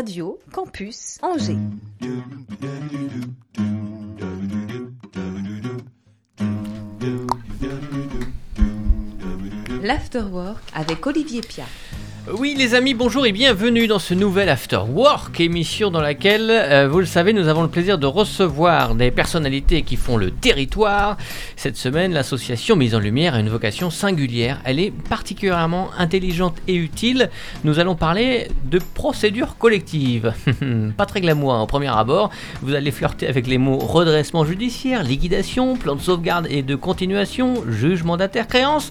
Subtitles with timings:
[0.00, 1.58] Radio Campus Angers.
[9.82, 11.66] L'Afterwork avec Olivier Pia.
[12.38, 16.86] Oui les amis, bonjour et bienvenue dans ce nouvel After Work, émission dans laquelle, euh,
[16.88, 21.16] vous le savez, nous avons le plaisir de recevoir des personnalités qui font le territoire.
[21.56, 24.60] Cette semaine, l'association Mise en Lumière a une vocation singulière.
[24.64, 27.30] Elle est particulièrement intelligente et utile.
[27.64, 30.32] Nous allons parler de procédures collectives.
[30.96, 32.30] Pas très glamour hein, au premier abord.
[32.62, 37.64] Vous allez flirter avec les mots redressement judiciaire, liquidation, plan de sauvegarde et de continuation,
[37.68, 38.90] juge mandataire créance.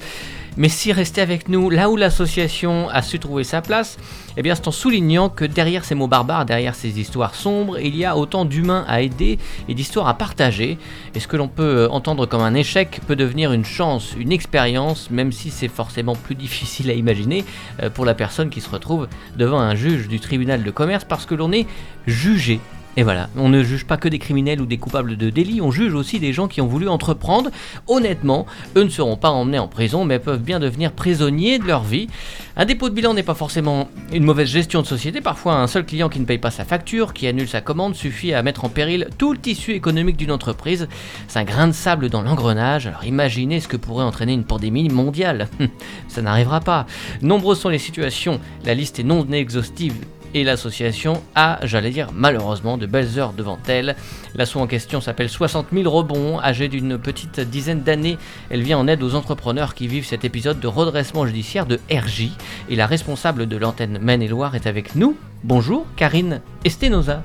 [0.60, 3.98] Mais si rester avec nous, là où l'association a su trouver sa place,
[4.36, 7.96] eh bien c'est en soulignant que derrière ces mots barbares, derrière ces histoires sombres, il
[7.96, 10.78] y a autant d'humains à aider et d'histoires à partager.
[11.16, 15.10] Et ce que l'on peut entendre comme un échec peut devenir une chance, une expérience,
[15.10, 17.46] même si c'est forcément plus difficile à imaginer
[17.82, 21.26] euh, pour la personne qui se retrouve devant un juge du tribunal de commerce parce
[21.26, 21.68] que l'on est
[22.06, 22.60] jugé
[23.00, 25.72] et voilà, on ne juge pas que des criminels ou des coupables de délits, on
[25.72, 27.50] juge aussi des gens qui ont voulu entreprendre.
[27.88, 31.82] Honnêtement, eux ne seront pas emmenés en prison, mais peuvent bien devenir prisonniers de leur
[31.82, 32.10] vie.
[32.58, 35.22] Un dépôt de bilan n'est pas forcément une mauvaise gestion de société.
[35.22, 38.34] Parfois, un seul client qui ne paye pas sa facture, qui annule sa commande, suffit
[38.34, 40.90] à mettre en péril tout le tissu économique d'une entreprise.
[41.30, 42.86] C'est un grain de sable dans l'engrenage.
[42.86, 45.48] Alors imaginez ce que pourrait entraîner une pandémie mondiale.
[46.10, 46.86] Ça n'arrivera pas.
[47.22, 49.96] Nombreuses sont les situations, la liste est non exhaustive
[50.34, 53.96] et l'association a, j'allais dire malheureusement, de belles heures devant elle.
[54.36, 58.18] L'assaut en question s'appelle 60 000 rebonds, âgée d'une petite dizaine d'années.
[58.50, 62.30] Elle vient en aide aux entrepreneurs qui vivent cet épisode de redressement judiciaire de RJ.
[62.70, 65.18] Et la responsable de l'antenne Maine-et-Loire est avec nous.
[65.44, 67.24] Bonjour, Karine Estenosa.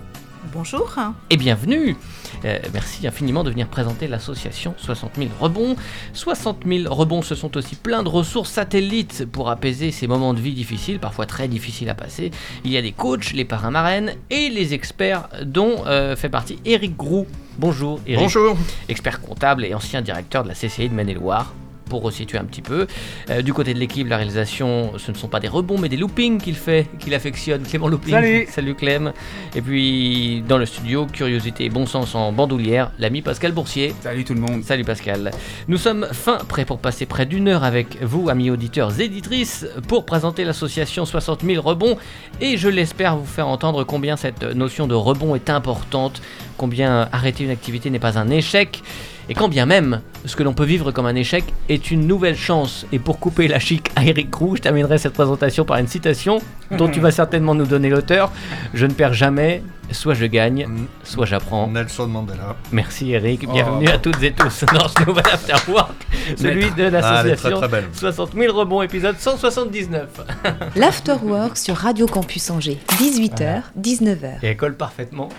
[0.52, 0.94] Bonjour.
[1.30, 1.96] Et bienvenue.
[2.44, 5.76] Euh, merci infiniment de venir présenter l'association 60 000 rebonds.
[6.12, 10.40] 60 000 rebonds, ce sont aussi plein de ressources satellites pour apaiser ces moments de
[10.40, 12.30] vie difficiles, parfois très difficiles à passer.
[12.64, 16.58] Il y a des coachs, les parrains marraines et les experts dont euh, fait partie
[16.64, 17.26] Eric Grou.
[17.58, 18.22] Bonjour Eric.
[18.22, 18.56] Bonjour.
[18.88, 21.54] Expert comptable et ancien directeur de la CCI de Maine-et-Loire
[21.88, 22.86] pour resituer un petit peu.
[23.30, 25.96] Euh, du côté de l'équipe, la réalisation, ce ne sont pas des rebonds, mais des
[25.96, 27.62] loopings qu'il fait, qu'il affectionne.
[27.62, 28.12] Clément Looping.
[28.12, 28.46] Salut.
[28.50, 29.12] Salut Clem.
[29.54, 33.94] Et puis, dans le studio, curiosité et bon sens en bandoulière, l'ami Pascal Boursier.
[34.00, 34.64] Salut tout le monde.
[34.64, 35.30] Salut Pascal.
[35.68, 39.66] Nous sommes fin prêts pour passer près d'une heure avec vous, amis auditeurs et éditrices,
[39.88, 41.96] pour présenter l'association 60 000 rebonds.
[42.40, 46.22] Et je l'espère vous faire entendre combien cette notion de rebond est importante,
[46.56, 48.82] combien arrêter une activité n'est pas un échec.
[49.28, 52.36] Et quand bien même ce que l'on peut vivre comme un échec est une nouvelle
[52.36, 52.86] chance.
[52.92, 56.40] Et pour couper la chic à Eric Roux, je terminerai cette présentation par une citation
[56.70, 58.30] dont tu vas certainement nous donner l'auteur.
[58.74, 60.66] Je ne perds jamais, soit je gagne,
[61.04, 61.68] soit j'apprends.
[61.68, 62.56] Nelson Mandela.
[62.70, 66.06] Merci Eric, bienvenue à toutes et tous dans ce nouvel Afterwork,
[66.36, 67.60] celui de l'association
[67.92, 70.08] 60 000 rebonds, épisode 179.
[70.76, 74.38] L'Afterwork sur Radio Campus Angers, 18h, 19h.
[74.42, 75.30] Et elle colle parfaitement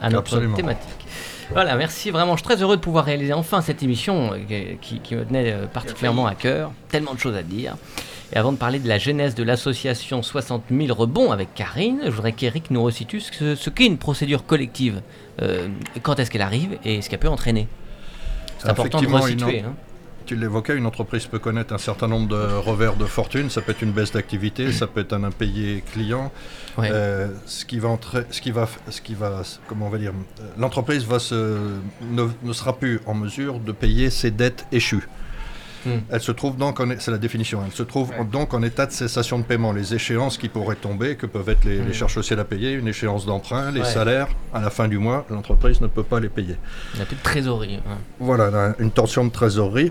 [0.00, 0.56] à notre Absolument.
[0.56, 0.88] thématique.
[1.52, 2.32] Voilà, merci vraiment.
[2.36, 4.38] Je suis très heureux de pouvoir réaliser enfin cette émission euh,
[4.80, 6.72] qui, qui me tenait euh, particulièrement à cœur.
[6.88, 7.76] Tellement de choses à dire.
[8.32, 12.10] Et avant de parler de la genèse de l'association 60 000 rebonds avec Karine, je
[12.10, 15.02] voudrais qu'Eric nous resitue ce, ce qu'est une procédure collective.
[15.42, 15.68] Euh,
[16.02, 17.68] quand est-ce qu'elle arrive et ce qu'elle peut entraîner?
[18.58, 19.58] C'est important de resituer.
[19.58, 19.74] une- hein.
[20.24, 23.50] Tu l'évoquais, une entreprise peut connaître un certain nombre de revers de fortune.
[23.50, 26.30] Ça peut être une baisse d'activité, ça peut être un impayé client.
[26.78, 26.88] Ouais.
[26.92, 30.12] Euh, ce qui va entrer, ce qui va, ce qui va, comment on va dire,
[30.40, 31.58] euh, l'entreprise va se,
[32.02, 35.06] ne, ne sera plus en mesure de payer ses dettes échues.
[35.84, 35.98] Hmm.
[36.10, 39.40] Elle se trouve donc, c'est la définition, elle se trouve donc en état de cessation
[39.40, 39.72] de paiement.
[39.72, 42.86] Les échéances qui pourraient tomber, que peuvent être les, les charges sociales à payer, une
[42.86, 43.82] échéance d'emprunt, les Hmm.
[43.82, 43.88] Ouais.
[43.90, 46.54] salaires, à la fin du mois, l'entreprise ne peut pas les payer.
[46.94, 47.80] Il n'y a plus de trésorerie.
[47.84, 47.96] hein.
[48.20, 49.90] Voilà, là, une tension de trésorerie.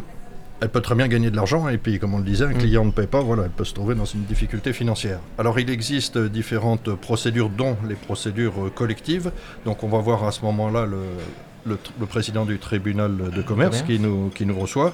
[0.61, 2.57] Elle peut très bien gagner de l'argent et puis, comme on le disait, un Mm.
[2.57, 5.19] client ne paie pas, voilà, elle peut se trouver dans une difficulté financière.
[5.39, 9.31] Alors, il existe différentes procédures, dont les procédures euh, collectives.
[9.65, 10.99] Donc, on va voir à ce moment-là le,
[11.65, 14.93] le tr- le président du tribunal de commerce qui nous, qui nous reçoit.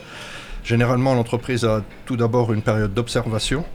[0.63, 3.65] Généralement, l'entreprise a tout d'abord une période d'observation.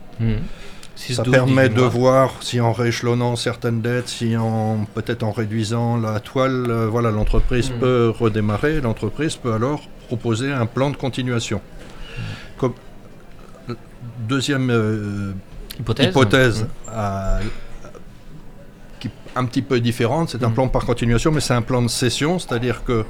[0.95, 5.31] Six, Ça permet 18 de voir si en rééchelonnant certaines dettes, si en peut-être en
[5.31, 7.79] réduisant la toile, euh, voilà, l'entreprise Mm.
[7.79, 8.79] peut redémarrer.
[8.81, 11.61] L'entreprise peut alors proposer un plan de continuation.
[12.57, 12.73] Comme
[14.27, 15.31] deuxième euh,
[15.79, 16.07] Hypothèse.
[16.07, 17.39] hypothèse, à-
[18.99, 20.53] qui est un petit peu différente, c'est un Mm.
[20.53, 23.05] plan par continuation, mais c'est un plan de cession, c'est-à-dire que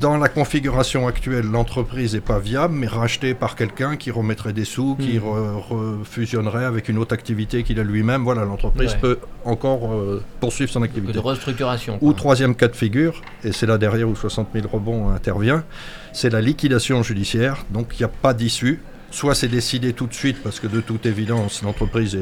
[0.00, 4.64] dans la configuration actuelle, l'entreprise n'est pas viable, mais rachetée par quelqu'un qui remettrait des
[4.64, 8.22] sous, qui re- refusionnerait avec une autre activité qu'il a lui-même.
[8.22, 8.98] Voilà, l'entreprise Ouais.
[9.00, 11.12] peut encore euh, poursuivre son activité.
[11.12, 11.98] de restructuration.
[12.00, 15.64] Ou troisième cas de figure, et c'est là derrière où 60 000 rebonds intervient,
[16.12, 17.64] c'est la liquidation judiciaire.
[17.70, 18.80] Donc il n'y a pas d'issue.
[19.10, 22.16] Soit c'est décidé tout de suite parce que de toute évidence l'entreprise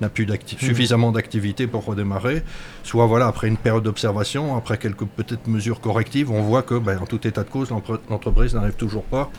[0.00, 0.38] n'a plus Mhm.
[0.58, 2.42] suffisamment d'activité pour redémarrer,
[2.84, 6.98] soit voilà après une période d'observation, après quelques petites mesures correctives, on voit que ben,
[6.98, 7.70] en tout état de cause
[8.10, 9.30] l'entreprise n'arrive toujours pas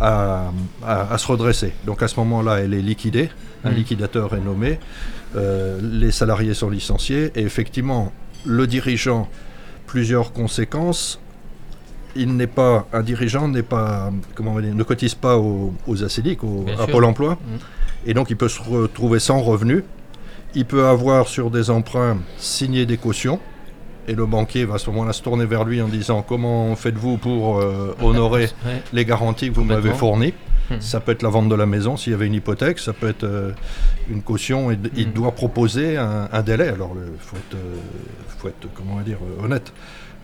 [0.00, 0.50] à,
[0.84, 1.72] à- à se redresser.
[1.86, 3.30] Donc à ce moment-là, elle est liquidée,
[3.64, 3.76] un Mhm.
[3.76, 4.78] liquidateur est nommé,
[5.36, 8.12] euh, les salariés sont licenciés et effectivement
[8.44, 9.28] le dirigeant,
[9.86, 11.20] plusieurs conséquences.
[12.16, 15.72] Il n'est pas un dirigeant, n'est pas comment on va dire, ne cotise pas aux,
[15.86, 16.90] aux ACDIC, au, Bien à sûr.
[16.90, 17.58] Pôle Emploi, Mhm.
[18.06, 19.84] et donc il peut se retrouver sans revenu.
[20.54, 23.40] Il peut avoir sur des emprunts signé des cautions,
[24.06, 27.16] et le banquier va à ce moment-là se tourner vers lui en disant comment faites-vous
[27.16, 28.82] pour euh, honorer Ouais.
[28.92, 30.34] les garanties que vous m'avez fournies.
[30.70, 30.80] Hmm.
[30.80, 33.08] Ça peut être la vente de la maison s'il y avait une hypothèque, ça peut
[33.08, 33.50] être euh,
[34.08, 35.12] une caution et il Hmm.
[35.12, 36.68] doit proposer un, un délai.
[36.68, 37.74] Alors il faut être, euh,
[38.38, 39.72] faut être, comment dire, honnête.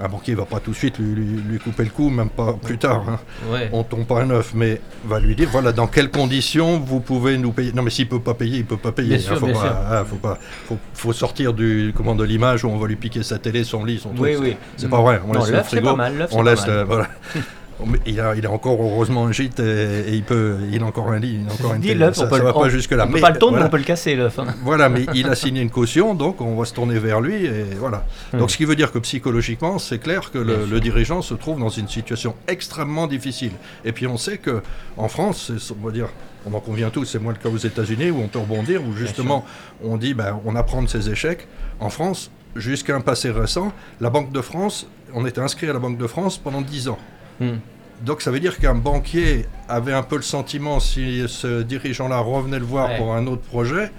[0.03, 2.55] Un banquier va pas tout de suite lui, lui- lui couper le cou, même pas
[2.55, 3.05] plus tard.
[3.07, 3.19] hein.
[3.53, 3.69] Ouais.
[3.73, 7.37] On tombe pas à neuf, mais va lui dire voilà dans quelles conditions vous pouvez
[7.37, 7.73] nous payer.
[7.73, 9.11] Non mais s'il peut pas payer, il peut pas payer.
[9.11, 9.73] Bien sûr, faut, bien pas, sûr.
[9.91, 13.23] ah, faut pas, faut, faut sortir du comment de l'image où on va lui piquer
[13.23, 14.39] sa télé, son lit, son Oui, truc.
[14.43, 14.57] oui.
[14.79, 15.21] C'est pas vrai.
[15.29, 16.17] On Non, laisse le frigo pas mal.
[16.17, 16.77] l'œuf, on laisse, pas mal.
[16.79, 17.09] euh, voilà.
[18.07, 21.09] Il a, il a encore heureusement un gîte et, et il peut, il a encore
[21.09, 22.13] un lit, il a encore une télé.
[22.13, 23.07] Ça, le- va pas jusque là.
[23.09, 24.39] On peut pas le tourner, mais voilà, on peut le casser l'œuf.
[24.39, 24.47] hein.
[24.63, 27.65] voilà, mais il a signé une caution, donc on va se tourner vers lui et
[27.79, 28.05] voilà.
[28.33, 28.39] Hmm.
[28.39, 31.69] Donc ce qui veut dire que psychologiquement, c'est clair que le, dirigeant se trouve dans
[31.69, 33.53] une situation extrêmement difficile.
[33.85, 34.63] Et puis on sait que
[34.97, 36.09] en France, on va dire,
[36.47, 38.93] on en convient tous, c'est moins le cas aux États-Unis où on peut rebondir, où
[38.95, 39.45] justement
[39.85, 41.47] on dit, ben, on apprend de ses échecs.
[41.81, 45.79] En France, jusqu'à un passé récent, la Banque de France, on était inscrit à la
[45.79, 46.99] Banque de France pendant 10 ans.
[47.41, 47.57] Hmm.
[48.05, 52.59] Donc ça veut dire qu'un banquier avait un peu le sentiment, si ce dirigeant-là revenait
[52.59, 52.97] le voir Ouais.
[52.99, 53.91] pour un autre projet,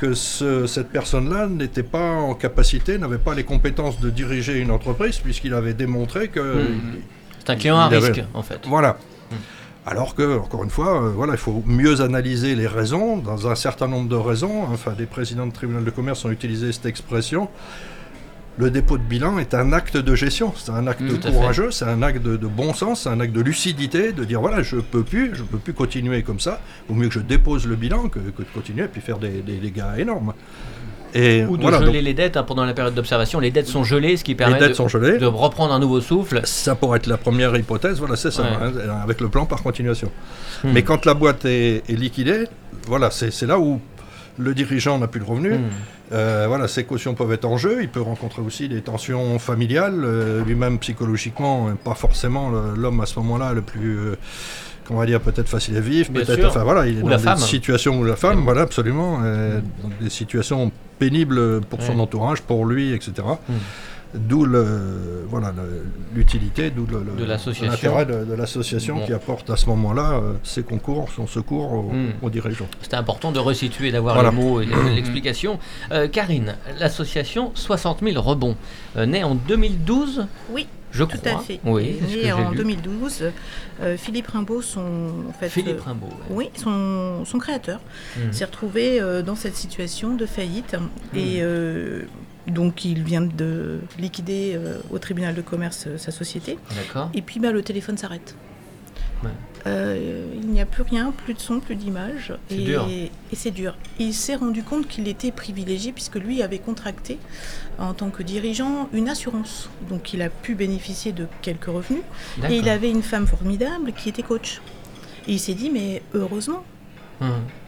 [0.00, 4.70] que ce- cette personne-là n'était pas en capacité, n'avait pas les compétences de diriger une
[4.70, 6.40] entreprise, puisqu'il avait démontré que...
[6.40, 6.80] Mhm.
[7.38, 8.60] C'est un client à avait- risque, en fait.
[8.66, 8.98] Voilà.
[9.30, 9.34] Mm.
[9.86, 13.54] Alors que, encore une fois, euh, voilà, il faut mieux analyser les raisons, dans un
[13.56, 14.62] certain nombre de raisons.
[14.72, 17.48] Enfin, des présidents de tribunal de commerce ont utilisé cette expression.
[18.58, 22.02] Le dépôt de bilan est un acte de gestion, c'est un acte courageux, c'est un
[22.02, 25.02] acte de, de bon sens, c'est un acte de lucidité, de dire voilà, je peux
[25.02, 26.60] plus, je peux plus continuer comme ça.
[26.88, 29.40] Vaut mieux que je dépose le bilan que, que de continuer et puis faire des,
[29.40, 30.34] des dégâts énormes.
[31.14, 33.38] Et Ou de voilà, geler donc, les dettes hein, pendant la période d'observation.
[33.38, 36.40] Les dettes sont gelées, ce qui permet de, sont de reprendre un nouveau souffle.
[36.44, 38.48] Ça pourrait être la première hypothèse, voilà, c'est ça, Ouais.
[38.88, 40.10] hein, avec le plan par continuation.
[40.64, 40.72] Hmm.
[40.72, 42.44] Mais quand la boîte est, est liquidée,
[42.86, 43.80] voilà, c'est là où
[44.38, 45.58] le dirigeant n'a plus de revenus.
[45.58, 45.62] Hmm.
[46.12, 47.78] Euh, voilà, ses cautions peuvent être en jeu.
[47.82, 50.02] Il peut rencontrer aussi des tensions familiales.
[50.04, 53.98] euh, Lui-même, psychologiquement, euh, pas forcément l'homme à ce moment-là le plus.
[53.98, 54.16] euh,
[54.84, 56.44] Comment on va dire, peut-être facile à vivre, peut-être.
[56.44, 57.38] Enfin voilà, il est Ou dans des femme.
[57.38, 58.44] situations où la femme, Mm.
[58.44, 62.00] voilà, absolument, euh, dans des situations pénibles pour son Ouais.
[62.00, 63.12] entourage, pour lui, etc.
[64.14, 67.70] D'où le, voilà, le- l'utilité, d'où le, le- De l'association.
[67.94, 69.06] l'intérêt de, de l'association Bon.
[69.06, 72.08] qui apporte à ce moment-là euh, ses concours, son secours aux, Mm.
[72.20, 72.68] aux dirigeants.
[72.82, 74.30] C'était important de resituer, d'avoir Voilà.
[74.30, 75.58] les mots et l'explication.
[75.92, 78.56] Euh, Karine, l'association 60 000 rebonds,
[78.98, 81.32] euh, née en 2012, Oui, je tout crois.
[81.32, 81.60] à fait.
[81.64, 81.98] Oui,
[82.36, 82.56] en lu.
[82.58, 83.30] 2012.
[83.82, 84.80] euh, Philippe Rimbaud, son,
[85.30, 86.06] en fait, Philippe euh, Rimbaud.
[86.28, 86.36] ouais.
[86.36, 87.80] oui, son, son créateur,
[88.18, 88.32] Mhm.
[88.34, 90.74] s'est retrouvé euh, dans cette situation de faillite.
[90.74, 91.16] Hmm.
[91.18, 92.02] Et euh,
[92.50, 96.58] donc, il vient de liquider euh, au tribunal de commerce euh, sa société.
[96.74, 97.10] D'accord.
[97.14, 98.34] Et puis, bah, le téléphone s'arrête.
[99.22, 99.30] Ouais.
[99.66, 102.34] Euh, il n'y a plus rien, plus de son, plus d'image.
[102.48, 102.88] C'est Et, dur.
[102.90, 103.76] et c'est dur.
[104.00, 107.18] Il s'est rendu compte qu'il était privilégié puisque lui avait contracté
[107.78, 109.70] en tant que dirigeant une assurance.
[109.88, 112.02] Donc il a pu bénéficier de quelques revenus.
[112.48, 114.60] Et il avait une femme formidable qui était coach.
[115.28, 116.64] Et il s'est dit, mais heureusement.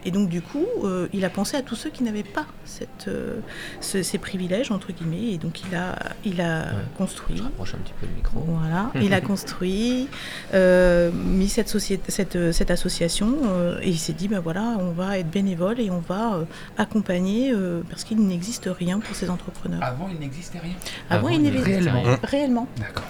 [0.07, 3.07] Et donc du coup, euh, il a pensé à tous ceux qui n'avaient pas cette,
[3.09, 3.41] euh,
[3.81, 5.33] ce- ces privilèges, entre guillemets.
[5.33, 6.71] Et donc il a, il a Ouais.
[6.99, 7.37] construit.
[7.39, 8.41] Je rapproche un petit peu le micro.
[8.47, 10.09] Voilà, il a construit,
[10.53, 14.91] euh, mis cette, société, cette, cette association euh, et il s'est dit ben voilà, on
[14.93, 16.45] va être bénévole et on va euh,
[16.77, 19.83] accompagner euh, parce qu'il n'existe rien pour ces entrepreneurs.
[19.83, 20.75] Avant, il n'existait rien.
[21.09, 22.03] Avant, Avant, il n'existait n'existait Réellement.
[22.03, 22.19] rien.
[22.25, 22.69] réellement.
[22.79, 23.05] D'accord.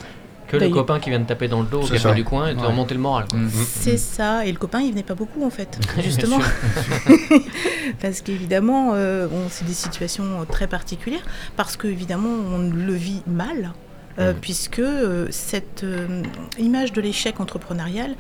[0.59, 2.55] Que le copain qui vient de taper dans le dos au café du coin et
[2.55, 2.67] te Ouais.
[2.67, 3.27] remonter le moral.
[3.65, 6.39] C'est ça, et le copain il venait pas beaucoup en fait, justement.
[8.01, 11.25] parce qu'évidemment, euh, bon, c'est des situations euh, très particulières,
[11.57, 13.73] parce qu'évidemment, on le vit mal,
[14.19, 16.23] euh, puisque euh, cette euh,
[16.59, 18.15] image de l'échec entrepreneurial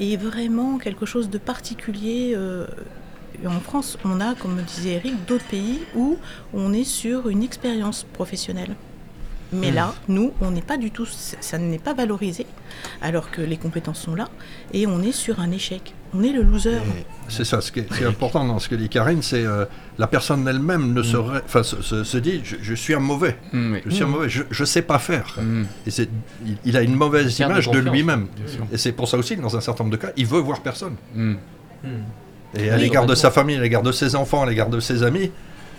[0.00, 2.32] est vraiment quelque chose de particulier.
[2.36, 2.66] euh,
[3.46, 6.16] en France, on a, comme disait Eric, d'autres pays où
[6.54, 8.74] on est sur une expérience professionnelle.
[9.52, 12.46] Mais là, nous, on n'est pas du tout, ça n'est pas valorisé,
[13.00, 14.28] alors que les compétences sont là,
[14.72, 15.94] et on est sur un échec.
[16.14, 16.78] On est le loser.
[17.28, 19.64] C'est ça, ce qui est, important dans ce que dit Karine, c'est euh,
[19.98, 23.36] la personne elle-même ne serait, enfin, se, se- se dit, je, je suis un mauvais,
[23.52, 23.80] Mm, oui.
[23.86, 25.38] je suis un mauvais, je, je sais pas faire.
[25.86, 26.08] Et c'est,
[26.46, 28.26] il, il a une mauvaise image de lui-même.
[28.72, 30.60] Et c'est pour ça aussi que dans un certain nombre de cas, il veut voir
[30.60, 30.96] personne.
[31.14, 31.34] Hmm.
[32.58, 35.02] Et à l'égard de sa famille, à l'égard de ses enfants, à l'égard de ses
[35.02, 35.30] amis,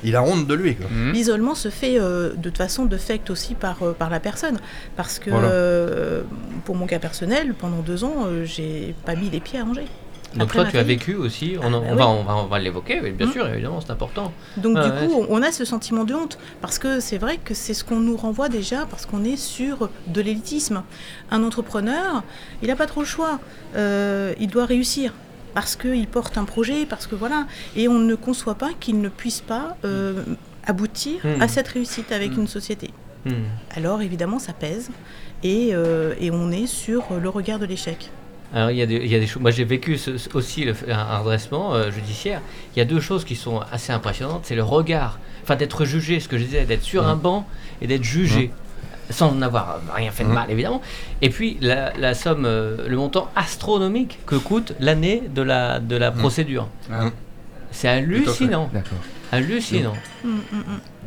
[0.04, 0.78] il a honte de lui.
[0.92, 1.12] Mhm.
[1.14, 4.58] L'isolement se fait euh, de toute façon de fait aussi par, euh, par la personne.
[4.96, 5.48] Parce que Voilà.
[5.50, 6.22] euh,
[6.66, 9.88] pour mon cas personnel, pendant deux ans, euh, j'ai pas mis les pieds à Angers.
[10.34, 11.98] Donc Après toi, tu as vécu aussi, on, Ah, on oui.
[11.98, 13.32] va, on va, on va l'évoquer, bien Mhm.
[13.32, 14.34] sûr, évidemment, c'est important.
[14.58, 17.54] Donc du ouais, coup, on a ce sentiment de honte parce que c'est vrai que
[17.54, 20.84] c'est ce qu'on nous renvoie déjà parce qu'on est sur de l'élitisme.
[21.32, 22.24] Un entrepreneur,
[22.62, 23.40] il n'a pas trop le choix.
[23.78, 25.14] Euh, il doit réussir
[25.58, 27.48] parce qu'il porte un projet, parce que voilà.
[27.76, 30.22] Et on ne conçoit pas qu'il ne puisse pas euh,
[30.68, 31.42] aboutir Mhm.
[31.42, 32.42] à cette réussite avec Mhm.
[32.42, 32.92] une société.
[33.26, 33.32] Hmm.
[33.76, 34.92] Alors évidemment, ça pèse
[35.44, 38.12] et, euh, et on est sur le regard de l'échec.
[38.54, 39.42] Alors il y a des, il y a des choses.
[39.42, 42.42] Moi j'ai vécu ce- aussi le- un, un redressement euh, judiciaire.
[42.76, 44.42] Il y a deux choses qui sont assez impressionnantes.
[44.44, 47.48] C'est le regard, enfin d'être jugé, ce que je disais, d'être sur un banc
[47.82, 48.52] et d'être jugé.
[49.10, 50.36] Sans n'avoir rien fait de Mhm.
[50.36, 50.82] mal, évidemment.
[51.22, 55.96] Et puis la, la somme, euh, le montant astronomique que coûte l'année de la, de
[55.96, 56.18] la Mhm.
[56.18, 56.68] procédure.
[56.92, 57.06] Ah,
[57.72, 58.70] C'est hallucinant.
[58.74, 58.98] D'accord.
[59.32, 59.94] Hallucinant.
[60.24, 60.64] Mm, mm, mm.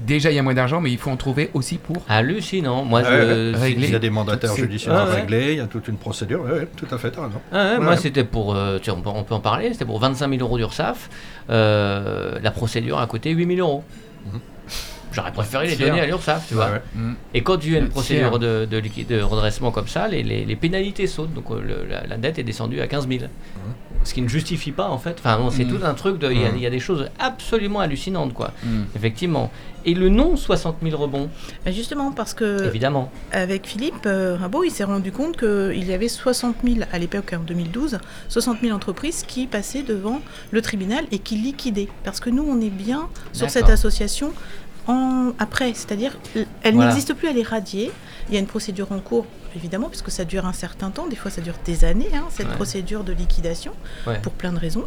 [0.06, 1.96] Déjà, il y a moins d'argent, mais il faut en trouver aussi pour.
[2.08, 2.84] Hallucinant.
[2.84, 3.54] Moi, je.
[3.58, 3.86] Régler.
[3.86, 6.42] Il y a des mandataires judiciaires Ah à régler, il y a toute une procédure.
[6.42, 7.12] Ouais, ouais, tout à fait.
[7.18, 7.78] Ah ouais, Ouais.
[7.84, 10.40] Moi, c'était pour, euh, tiens, on, peut, on peut en parler, c'était pour 25 000
[10.42, 11.08] euros d'URSSAF.
[11.50, 13.84] Euh, la procédure a coûté 8 000 euros.
[14.26, 14.40] Mhm.
[15.12, 16.66] J'aurais préféré les donner à l'URSSAF, tu vois.
[16.66, 16.82] Ouais, ouais.
[16.94, 17.14] Mhm.
[17.34, 20.22] Et quand il y a une procédure de, de, liquide- de redressement comme ça, les,
[20.22, 21.34] les- les pénalités sautent.
[21.34, 23.24] Donc euh, le- la, la dette est descendue à 15 000.
[24.02, 25.16] Ce qui ne justifie pas, en fait.
[25.18, 25.78] Enfin, non, c'est Mhm.
[25.78, 26.18] tout un truc.
[26.18, 28.52] de- Il y, a- il y a des choses absolument hallucinantes, quoi.
[28.96, 29.50] Effectivement.
[29.86, 31.30] Et le non 60 000 rebonds,
[31.64, 33.10] Ben Justement parce que évidemment.
[33.32, 37.32] Avec Philippe euh, Rimbaud, il s'est rendu compte qu'il y avait 60 000, à l'époque
[37.34, 37.98] en 2012,
[38.28, 41.88] 60 000 entreprises qui passaient devant le tribunal et qui liquidaient.
[42.04, 44.32] Parce que nous, on est bien sur cette association
[44.90, 46.18] en, après, c'est-à-dire
[46.62, 46.90] elle Voilà.
[46.90, 47.90] n'existe plus, elle est radiée.
[48.28, 51.16] Il y a une procédure en cours, évidemment, puisque ça dure un certain temps, des
[51.16, 52.54] fois ça dure des années, hein, cette Ouais.
[52.54, 53.72] procédure de liquidation,
[54.06, 54.20] Ouais.
[54.22, 54.84] pour plein de raisons,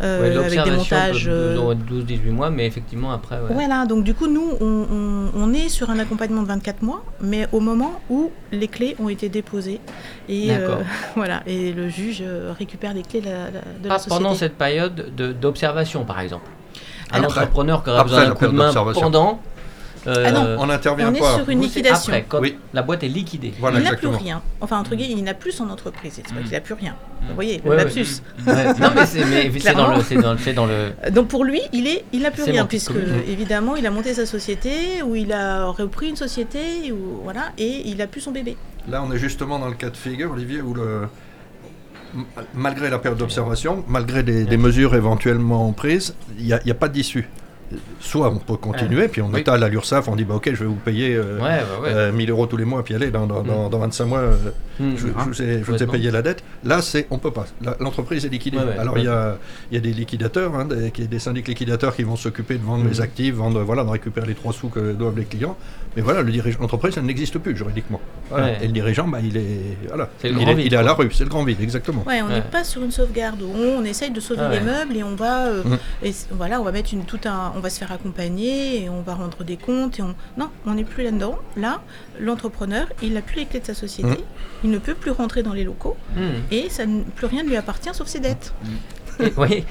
[0.00, 1.24] euh, Ouais, avec des montages...
[1.26, 5.30] peut euh, durer 12-18 mois, mais effectivement, après, voilà, donc du coup, nous, on, on-
[5.34, 9.10] on est sur un accompagnement de 24 mois, mais au moment où les clés ont
[9.10, 9.80] été déposées.
[10.28, 10.78] Et, D'accord.
[11.16, 14.16] voilà, et le juge euh, récupère les clés de la, Pas société.
[14.22, 16.48] pendant cette période de- d'observation, par exemple.
[17.12, 19.40] Un Alors- entrepreneur qui aurait besoin d'un coup de main pendant.
[20.08, 22.12] euh, Ah non, On n'intervient On est sur une liquidation.
[22.12, 22.56] Après, quand Oui.
[22.72, 23.52] la boîte est liquidée.
[23.58, 24.40] Voilà, il n'a plus rien.
[24.60, 26.12] Enfin, entre guillemets, il n'a plus son entreprise.
[26.14, 26.42] C'est pas Mm.
[26.44, 26.94] qu'il n'a plus rien.
[27.28, 27.76] Vous voyez, Ouais, le ouais.
[27.84, 28.06] lapsus.
[28.46, 28.64] Ouais.
[28.80, 32.44] Non, mais c'est dans dans, dans le Donc pour lui, il est, il n'a plus
[32.44, 32.92] rien puisque
[33.28, 37.88] évidemment, il a monté sa société ou il a repris une société ou voilà et
[37.88, 38.56] il a plus son bébé.
[38.88, 41.08] Là, on est justement dans le cas de figure, Olivier, où le...
[42.54, 47.28] malgré la période d'observation, malgré des, mesures éventuellement prises, il n'y a pas d'issue.
[48.00, 49.40] Soit on peut continuer, puis on Oui.
[49.40, 51.88] étale à l'URSSAF, on dit bah, ok, je vais vous payer euh, Ouais, ouais, ouais.
[51.92, 54.36] euh, 1000 euros tous les mois, puis allez, dans, dans, dans- dans 25 mois, euh,
[54.78, 54.92] Hmm.
[54.94, 56.44] je, je vous ai, je vous ai payé la dette.
[56.62, 57.46] Là, c'est on peut pas.
[57.80, 58.58] L'entreprise est liquidée.
[58.58, 59.38] Ouais, ouais, Alors il y a,
[59.70, 62.62] il y a des liquidateurs, hein, des, qui- des syndics liquidateurs qui vont s'occuper de
[62.62, 62.90] vendre Mhm.
[62.90, 65.56] les actifs, vendre, voilà, de récupérer les trois sous que doivent les clients.
[65.96, 66.30] Mais voilà, le
[66.60, 68.02] l'entreprise, elle n'existe plus juridiquement.
[68.28, 68.48] Voilà.
[68.48, 68.58] Ouais.
[68.60, 70.92] Et le dirigeant, bah, il est, voilà, il, grand est, vide, il est à la
[70.92, 71.08] rue.
[71.10, 72.04] C'est le grand vide, exactement.
[72.06, 72.42] Ouais, on n'est Ouais.
[72.42, 75.46] pas sur une sauvegarde où on, essaye de sauver Ah les meubles et on va,
[75.46, 75.78] euh, Mm.
[76.02, 78.88] et c- voilà, on va mettre une, tout un, on va se faire accompagner et
[78.90, 81.38] on va rendre des comptes et on, non, on n'est plus là-dedans.
[81.56, 81.80] Là,
[82.20, 84.16] l'entrepreneur, il n'a plus les clés de sa société, Mm.
[84.64, 86.20] il ne peut plus rentrer dans les locaux Hmm.
[86.50, 88.52] et ça, ne- plus rien ne lui appartient sauf ses dettes.
[89.18, 89.64] Et- oui.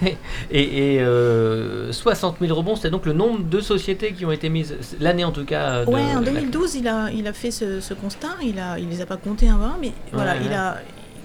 [0.52, 4.48] et et, euh, 60 000 rebonds, c'était donc le nombre de sociétés qui ont été
[4.48, 5.70] mises, l'année en tout cas.
[5.78, 8.28] euh, de- Ouais, en la- 2012, il a, il a fait ce, ce constat.
[8.44, 10.42] Il a, il les a pas comptés un par un, mais voilà, ouais.
[10.46, 10.76] il a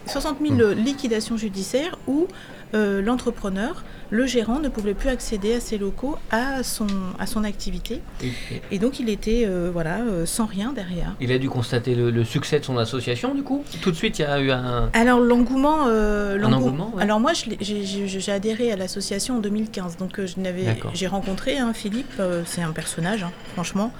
[0.07, 2.27] 60 000 liquidations judiciaires où
[2.73, 6.87] euh, l'entrepreneur, le gérant, ne pouvait plus accéder à ses locaux, à son,
[7.19, 8.01] à son activité,
[8.71, 11.15] Et- donc il était euh, voilà euh, sans rien derrière.
[11.19, 13.63] Il a dû constater le, le succès de son association, du coup?
[13.81, 14.89] Tout de suite, il y a eu un.
[14.93, 17.03] Alors l'engouement, euh, l'engou- engouement, ouais.
[17.03, 20.91] Alors moi, j'ai- adhéré à l'association en 2015, donc euh, je n'avais, D'accord.
[20.93, 23.91] j'ai rencontré hein, Philippe, c'est un personnage, hein, franchement,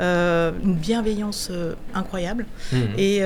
[0.00, 1.50] euh, une bienveillance
[1.94, 2.46] incroyable.
[2.72, 2.76] Hmm.
[2.98, 3.16] Et,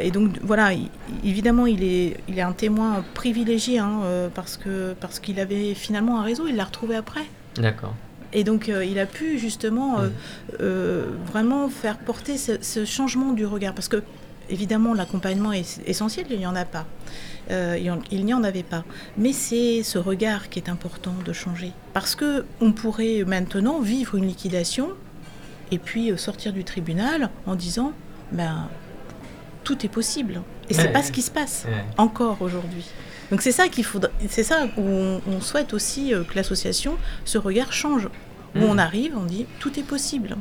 [0.00, 0.88] et donc voilà, il-
[1.24, 4.00] évidemment, il est, il est un témoin privilégié hein,
[4.34, 7.26] parce que parce qu'il avait finalement un réseau, il l'a retrouvé après.
[7.56, 7.94] D'accord.
[8.32, 10.12] Et donc euh, il a pu justement euh, Mm.
[10.60, 14.02] euh, vraiment faire porter ce, ce changement du regard parce que
[14.48, 16.86] évidemment l'accompagnement est essentiel, il n'y en a pas.
[17.50, 18.84] Il n'y en avait pas.
[19.16, 21.72] Mais c'est ce regard qui est important de changer.
[21.92, 24.90] Parce que on pourrait maintenant vivre une liquidation
[25.72, 27.92] et puis sortir du tribunal en disant
[28.30, 28.68] ben
[29.64, 30.42] tout est possible.
[30.68, 30.92] Et c'est Ouais.
[30.92, 31.84] pas ce qui se passe Ouais.
[31.98, 32.86] encore aujourd'hui.
[33.30, 36.96] Donc c'est ça qu'il faudrait, c'est ça où on, on souhaite aussi euh, que l'association,
[37.24, 38.08] ce regard change.
[38.56, 40.36] Où on arrive, on dit tout est possible.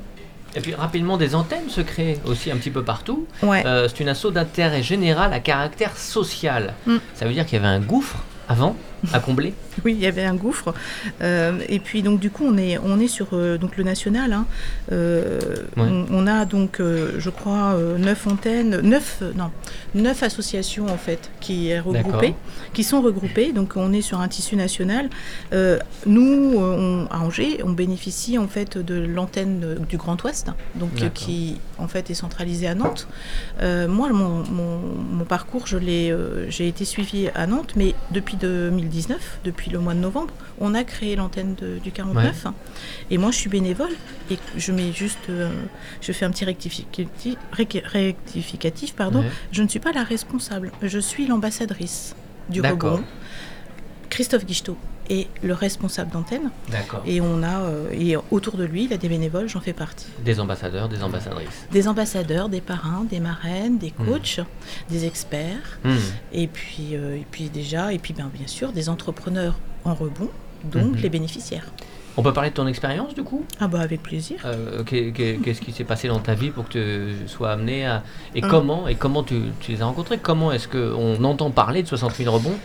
[0.56, 3.28] Et puis rapidement, des antennes se créent aussi un petit peu partout.
[3.44, 3.64] Ouais.
[3.66, 6.74] Euh, c'est une asso d'intérêt général à caractère social.
[6.88, 6.98] Mm.
[7.14, 8.76] Ça veut dire qu'il y avait un gouffre Avant
[9.14, 9.54] À combler
[9.86, 10.74] Oui, il y avait un gouffre.
[11.22, 14.34] Euh, et puis donc du coup, on est, on est sur euh, donc le national.
[14.34, 14.46] hein.
[14.92, 15.40] Euh,
[15.78, 15.84] Ouais.
[15.90, 19.52] on, on a donc, je crois, neuf antennes, neuf, non,
[19.96, 22.36] neuf associations en fait qui est regroupées,
[22.74, 23.52] qui sont regroupées.
[23.54, 25.10] Donc on est sur un tissu national.
[26.06, 31.58] Nous, on- à Angers, on bénéficie en fait de l'antenne du Grand Ouest, donc qui
[31.78, 33.08] en fait est centralisée à Nantes.
[33.62, 34.80] Moi, mon, mon-
[35.12, 36.14] mon parcours, je l'ai,
[36.50, 40.84] j'ai été suivi à Nantes, mais depuis 2019, depuis le mois de novembre, on a
[40.84, 42.46] créé l'antenne du 49.
[43.12, 43.92] Et moi, je suis bénévole
[44.32, 45.50] et je mets juste, euh,
[46.02, 49.20] je fais un petit rectificatif, rec- rectificatif pardon.
[49.22, 49.30] Ouais.
[49.52, 52.16] Je ne suis pas la responsable, je suis l'ambassadrice
[52.50, 53.04] du rebond.
[54.10, 54.78] Christophe Guichetot
[55.10, 57.02] est le responsable d'antenne D'accord.
[57.06, 60.06] et on a euh, et autour de lui, il a des bénévoles, j'en fais partie
[60.24, 61.66] Des ambassadeurs, des ambassadrices.
[61.72, 64.06] des ambassadeurs, des parrains, des marraines, des Hmm.
[64.06, 64.40] coachs,
[64.90, 65.96] des experts, Hmm.
[66.34, 70.30] et puis, euh, et puis déjà, et puis ben, bien sûr, des entrepreneurs en rebond,
[70.66, 71.02] donc Mhm.
[71.02, 71.66] les bénéficiaires.
[72.18, 73.46] On peut parler de ton expérience du coup?
[73.62, 74.40] Ah bah avec plaisir.
[74.44, 77.86] Euh, qu'est- qu'est- Qu'est-ce qui s'est passé dans ta vie pour que tu sois amené
[77.86, 78.04] à...
[78.36, 78.50] Et Hum.
[78.50, 80.18] comment Et comment tu, tu les as rencontrés?
[80.18, 82.58] Comment est-ce qu'on entend parler de 60 000 rebonds?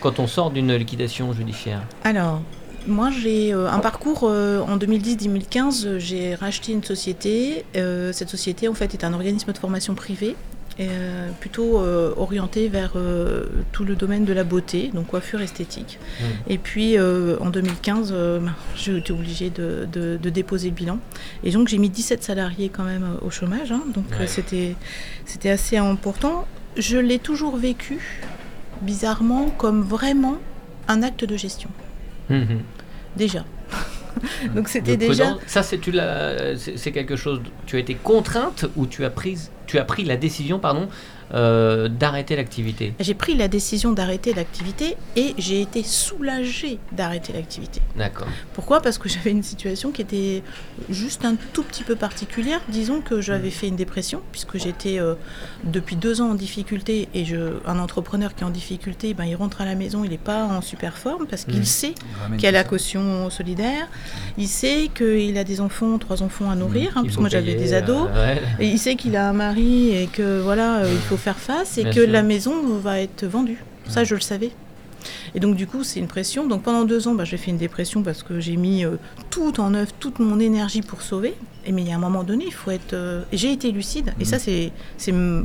[0.00, 2.40] Quand on sort d'une liquidation judiciaire Alors,
[2.86, 7.64] moi j'ai euh, un parcours euh, en 2010-2015, euh, j'ai racheté une société.
[7.76, 10.36] Euh, cette société en fait est un organisme de formation privé.
[11.40, 11.80] plutôt
[12.16, 12.92] orienté vers
[13.72, 15.98] tout le domaine de la beauté, donc coiffure esthétique.
[16.20, 16.24] Mm.
[16.52, 20.98] Et puis en 2015, euh, ben, j'ai été obligée de, de- de déposer le bilan.
[21.42, 24.28] Et donc j'ai mis 17 salariés quand même au chômage, hein, donc Ouais.
[24.28, 24.76] c'était
[25.26, 26.46] c'était assez important.
[26.76, 27.98] Je l'ai toujours vécu,
[28.82, 30.36] bizarrement, comme vraiment
[30.88, 31.70] un acte de gestion.
[32.30, 32.60] Mhm.
[33.16, 33.44] Déjà.
[34.54, 35.36] Donc c'était déjà.
[35.46, 37.40] Ça, c'est tu c'est c'est quelque chose.
[37.66, 40.88] Tu as été contrainte ou tu as prise, tu as pris la décision, pardon,
[41.34, 42.94] euh, d'arrêter l'activité.
[43.00, 47.80] J'ai pris la décision d'arrêter l'activité et j'ai été soulagée d'arrêter l'activité.
[47.96, 48.26] D'accord.
[48.54, 48.80] Pourquoi?
[48.80, 50.42] Parce que j'avais une situation qui était
[50.88, 52.60] juste un tout petit peu particulière.
[52.68, 55.14] Disons que j'avais fait une dépression, puisque j'étais euh,
[55.64, 59.36] depuis deux ans en difficulté et je, un entrepreneur qui est en difficulté, ben, il
[59.36, 61.64] rentre à la maison, il n'est pas en super forme parce qu'il Mhm.
[61.64, 61.94] sait
[62.32, 63.86] qu'il y a la caution solidaire,
[64.38, 67.28] il sait qu'il a des enfants, trois enfants à nourrir, hein, Il parce que moi
[67.28, 68.08] j'avais des ados.
[68.14, 68.40] euh, ouais.
[68.60, 71.78] Et il sait qu'il a un mari et que voilà, euh, il faut faire face
[71.78, 72.12] et Bien que sûr.
[72.12, 73.62] la maison va être vendue.
[73.88, 74.50] Ça, je le savais.
[75.34, 76.46] Et donc, du coup, c'est une pression.
[76.46, 78.96] Donc, pendant deux ans, bah, j'ai fait une dépression parce que j'ai mis euh,
[79.30, 81.34] tout en œuvre, toute mon énergie pour sauver.
[81.64, 82.94] Et mais il y a un moment donné, il faut être.
[82.94, 84.12] euh, J'ai été lucide.
[84.20, 84.72] Et ça, c'est,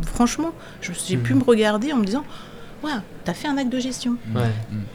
[0.05, 1.39] franchement, je- j'ai pu Mhm.
[1.39, 2.23] me regarder en me disant,
[2.83, 2.91] ouais,
[3.25, 4.17] t'as fait un acte de gestion.
[4.35, 4.41] Ouais.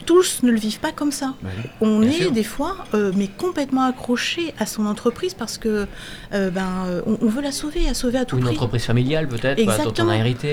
[0.06, 1.34] Tous ne le vivent pas comme ça.
[1.42, 1.48] Bah.
[1.80, 2.32] On Bien est sûr.
[2.32, 5.86] des fois, euh, mais complètement accroché à son entreprise parce que
[6.34, 8.54] euh, ben, euh, on, on veut la sauver, la sauver à tout Ou une prix.
[8.54, 10.10] entreprise familiale peut-être, dont on Exactement.
[10.12, 10.48] a hérité.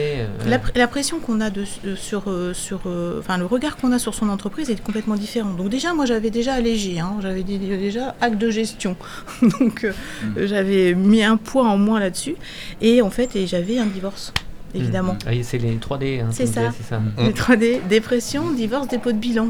[0.45, 4.13] euh, La, pression qu'on a de- sur, sur euh, enfin le regard qu'on a sur
[4.13, 5.51] son entreprise est complètement différent.
[5.51, 8.95] Donc déjà, moi j'avais déjà allégé, hein, j'avais déjà acte de gestion,
[9.59, 9.91] donc euh,
[10.23, 10.45] Mm.
[10.45, 12.35] j'avais mis un poids en moins là-dessus.
[12.81, 14.33] Et en fait, et j'avais un divorce,
[14.75, 15.17] évidemment.
[15.27, 16.21] Oui, c'est les 3D.
[16.21, 16.69] hein, C'est ça.
[16.69, 17.03] Mm.
[17.25, 19.49] Les 3D, dépression, divorce, dépôt de bilan.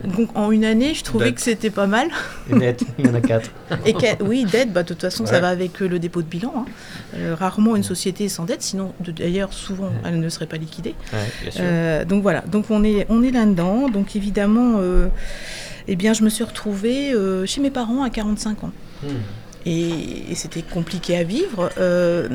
[0.16, 1.34] Donc en une année, je trouvais Dette.
[1.34, 2.08] que c'était pas mal.
[2.50, 3.50] Et net, il y en a 4.
[3.86, 6.26] Et que- oui, dette, bah, de toute façon, ça va avec euh, le dépôt de
[6.28, 6.52] bilan.
[6.56, 6.64] hein.
[7.16, 10.94] Euh, rarement une société est sans dette, sinon d'ailleurs souvent elle ne serait pas liquidée.
[11.12, 11.60] Ouais, bien sûr.
[11.62, 13.90] Euh, donc voilà, donc on est, on est là-dedans.
[13.90, 15.08] Donc évidemment, euh,
[15.88, 18.72] eh bien, je me suis retrouvée euh, chez mes parents à 45 ans.
[19.02, 19.08] Hmm.
[19.64, 21.70] Et, et c'était compliqué à vivre.
[21.78, 22.28] euh,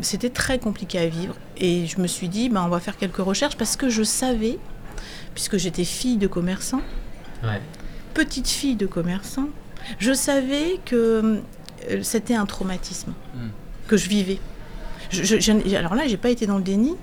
[0.00, 1.34] c'était très compliqué à vivre.
[1.56, 4.58] Et je me suis dit, ben, on va faire quelques recherches parce que je savais,
[5.34, 6.80] puisque j'étais fille de commerçant,
[7.44, 7.60] Ouais.
[8.14, 9.48] petite fille de commerçant,
[9.98, 11.40] je savais que
[11.90, 13.48] euh, c'était un traumatisme Mm.
[13.88, 14.38] que je vivais.
[15.10, 16.94] Je- je- je- alors là, j'ai pas été dans le déni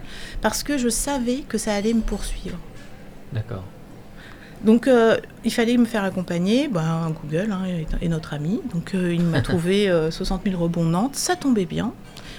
[0.42, 2.58] parce que je savais que ça allait me poursuivre.
[3.34, 3.64] D'accord.
[4.64, 8.62] Donc euh, il fallait me faire accompagner, ben, Google hein, est, est notre ami.
[8.74, 11.94] Donc euh, il m'a trouvé euh, 60 000 rebonds Nantes, ça tombait bien.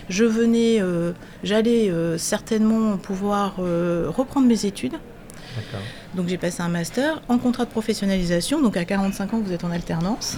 [0.08, 1.12] Je venais, euh,
[1.44, 4.94] j'allais euh, certainement pouvoir euh, reprendre mes études.
[6.14, 8.60] Donc j'ai passé un master en contrat de professionnalisation.
[8.62, 10.36] Donc à 45 ans, vous êtes en alternance.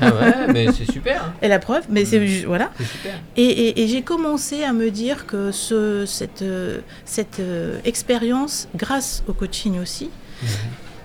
[0.00, 1.24] Ah ouais, mais c'est super.
[1.24, 1.32] hein.
[1.42, 2.70] Et la preuve, mais c'est ju- voilà.
[2.78, 3.14] Super.
[3.36, 8.68] Et, et- et j'ai commencé à me dire que ce, cette, euh, cette euh, expérience,
[8.74, 10.10] grâce au coaching aussi,
[10.42, 10.48] Mhm.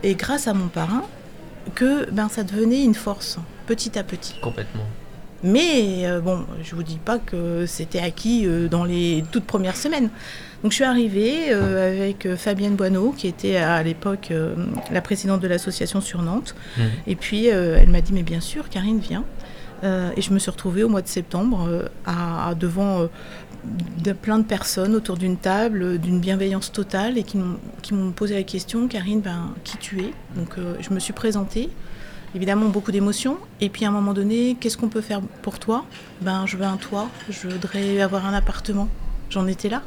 [0.04, 1.04] Et grâce à mon parrain,
[1.76, 4.36] que ben, ça devenait une force, petit à petit.
[4.42, 4.84] Complètement.
[5.44, 9.78] Mais euh, bon, je vous dis pas que c'était acquis euh, dans les toutes premières
[9.78, 10.10] semaines.
[10.64, 14.34] Donc je suis arrivée euh, avec Fabienne Boineau, qui était à l'époque
[14.92, 16.56] la présidente de l'association sur Nantes.
[16.78, 16.84] Mhm.
[17.08, 19.24] Et puis elle m'a dit, mais bien sûr, Karine, viens.
[19.86, 23.08] Euh, et je me suis retrouvée au mois de septembre à, à- devant
[24.04, 28.36] de, plein de personnes autour d'une table, euh, d'une bienveillance totale, et qui m'ont posé
[28.36, 30.14] la question, Karine, ben, qui tu es?
[30.36, 31.70] Donc euh, je me suis présentée.
[32.36, 33.38] Évidemment, beaucoup d'émotions.
[33.60, 35.86] Et puis à un moment donné, qu'est-ce qu'on peut faire pour toi?
[36.22, 38.88] Ben, je veux un toit, je voudrais avoir un appartement.
[39.30, 39.82] J'en étais là.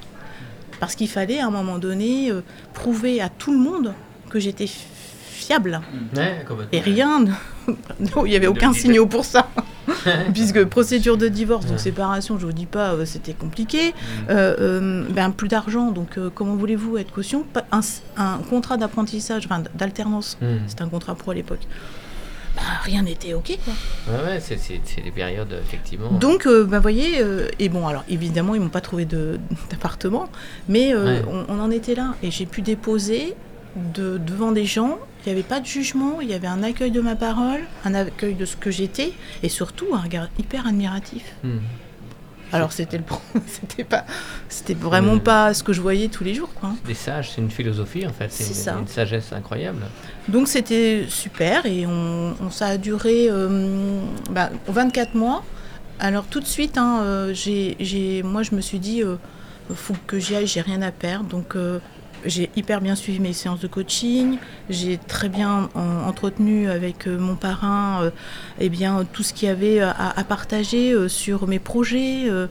[0.81, 2.41] Parce qu'il fallait à un moment donné euh,
[2.75, 3.95] prouver à tout le monde
[4.29, 4.85] que j'étais fi-
[5.25, 5.81] fiable.
[6.17, 6.45] Ouais.
[6.73, 7.35] Et rien, non,
[8.27, 9.49] il n'y avait aucun signal pour ça.
[10.35, 13.95] Puisque procédure de divorce, donc séparation, je vous dis pas, euh, c'était compliqué.
[14.31, 17.45] Euh, euh, ben, plus d'argent, donc comment voulez-vous être caution?
[17.71, 17.81] Un,
[18.17, 20.59] un contrat d'apprentissage, enfin d'alternance, Hmm.
[20.67, 21.61] c'était un contrat pro à l'époque.
[22.55, 23.73] Bah, rien n'était ok quoi.
[24.12, 26.11] Ouais, ouais, c'est, c'est, c'est des périodes, effectivement.
[26.11, 29.07] Donc, euh, bah, voyez, euh, et bon, alors évidemment, ils m'ont pas trouvé
[29.71, 30.29] d'appartement,
[30.69, 31.23] mais euh, Ouais.
[31.49, 32.15] on, on en était là.
[32.23, 33.35] Et j'ai pu déposer
[33.95, 34.99] de, devant des gens.
[35.25, 37.95] Il n'y avait pas de jugement, il y avait un accueil de ma parole, un
[37.95, 41.23] accueil de ce que j'étais, et surtout un regard hyper admiratif.
[41.45, 41.59] Hmm.
[42.55, 43.05] Alors c'était le,
[43.47, 44.05] c'était pas,
[44.49, 45.21] c'était vraiment Ouais.
[45.21, 46.71] pas ce que je voyais tous les jours, quoi.
[46.87, 48.31] Des sages, c'est une philosophie, en fait.
[48.31, 49.83] C'est, une, sagesse incroyable.
[50.29, 55.45] Donc c'était super et on, on- ça a duré euh, bah, 24 mois.
[55.99, 59.17] Alors tout de suite, hein, euh, j'ai, moi je me suis dit, euh,
[59.75, 61.27] faut que j'y aille, j'ai rien à perdre.
[61.29, 61.79] Donc euh,
[62.25, 64.39] j'ai hyper bien suivi mes séances de coaching,
[64.71, 68.11] j'ai très bien en- entretenu avec euh, mon parrain euh,
[68.61, 72.25] eh bien, tout ce qu'il y avait à, à partager euh, sur mes projets.
[72.29, 72.47] euh,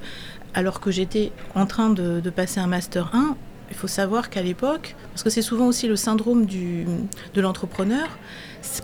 [0.53, 3.37] alors que j'étais en train de, de passer un master 1,
[3.69, 6.85] il faut savoir qu'à l'époque, parce que c'est souvent aussi le syndrome du,
[7.33, 8.09] de l'entrepreneur,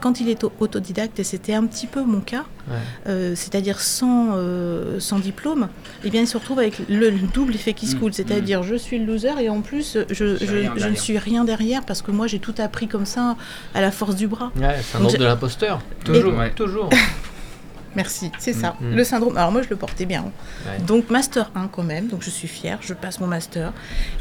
[0.01, 2.75] quand il est au- autodidacte, et c'était un petit peu mon cas, Ouais.
[3.07, 5.69] euh, c'est-à-dire sans, euh, sans diplôme,
[6.03, 8.63] eh bien il se retrouve avec le, le double effet qui se Mm, coule, c'est-à-dire
[8.63, 12.27] je suis le loser et en plus je, ne suis rien derrière parce que moi
[12.27, 13.35] j'ai tout appris comme ça
[13.73, 14.51] à la force du bras.
[14.57, 15.79] Ouais, syndrome j'ai- de l'imposteur.
[16.03, 16.51] Toujours, ouais.
[16.51, 16.89] toujours.
[17.97, 18.75] Merci, c'est ça.
[18.79, 18.95] Mm.
[18.95, 19.35] Le syndrome.
[19.37, 20.23] Alors moi, je le portais bien.
[20.23, 20.79] Ouais.
[20.85, 22.07] Donc master 1 quand même.
[22.07, 22.77] Donc je suis fière.
[22.81, 23.73] Je passe mon master.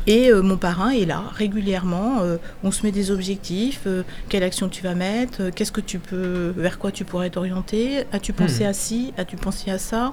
[0.09, 2.23] Et euh, mon parrain est là régulièrement.
[2.23, 3.83] euh, on se met des objectifs.
[3.87, 8.05] euh, quelle action tu vas mettre Qu'est-ce que tu peux, vers quoi tu pourrais t'orienter
[8.13, 8.69] As-tu pensé Mm.
[8.69, 10.13] à ci As-tu pensé à ça?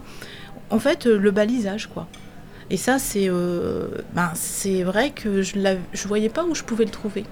[0.70, 2.08] En fait, le balisage quoi.
[2.70, 3.30] Et ça, c'est,
[4.16, 7.26] ben, c'est vrai que je ne voyais pas où je pouvais le trouver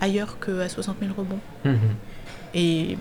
[0.00, 1.40] ailleurs qu'à 60 000 rebonds.
[1.64, 1.78] Mhm.
[2.54, 2.96] Et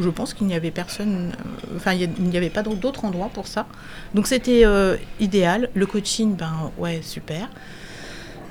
[0.00, 3.30] je pense qu'il n'y avait personne, euh, enfin il n'y avait pas d'autre- d'autre endroit
[3.32, 3.66] pour ça.
[4.14, 5.68] Donc c'était euh, idéal.
[5.74, 7.48] Le coaching, ben ouais, super.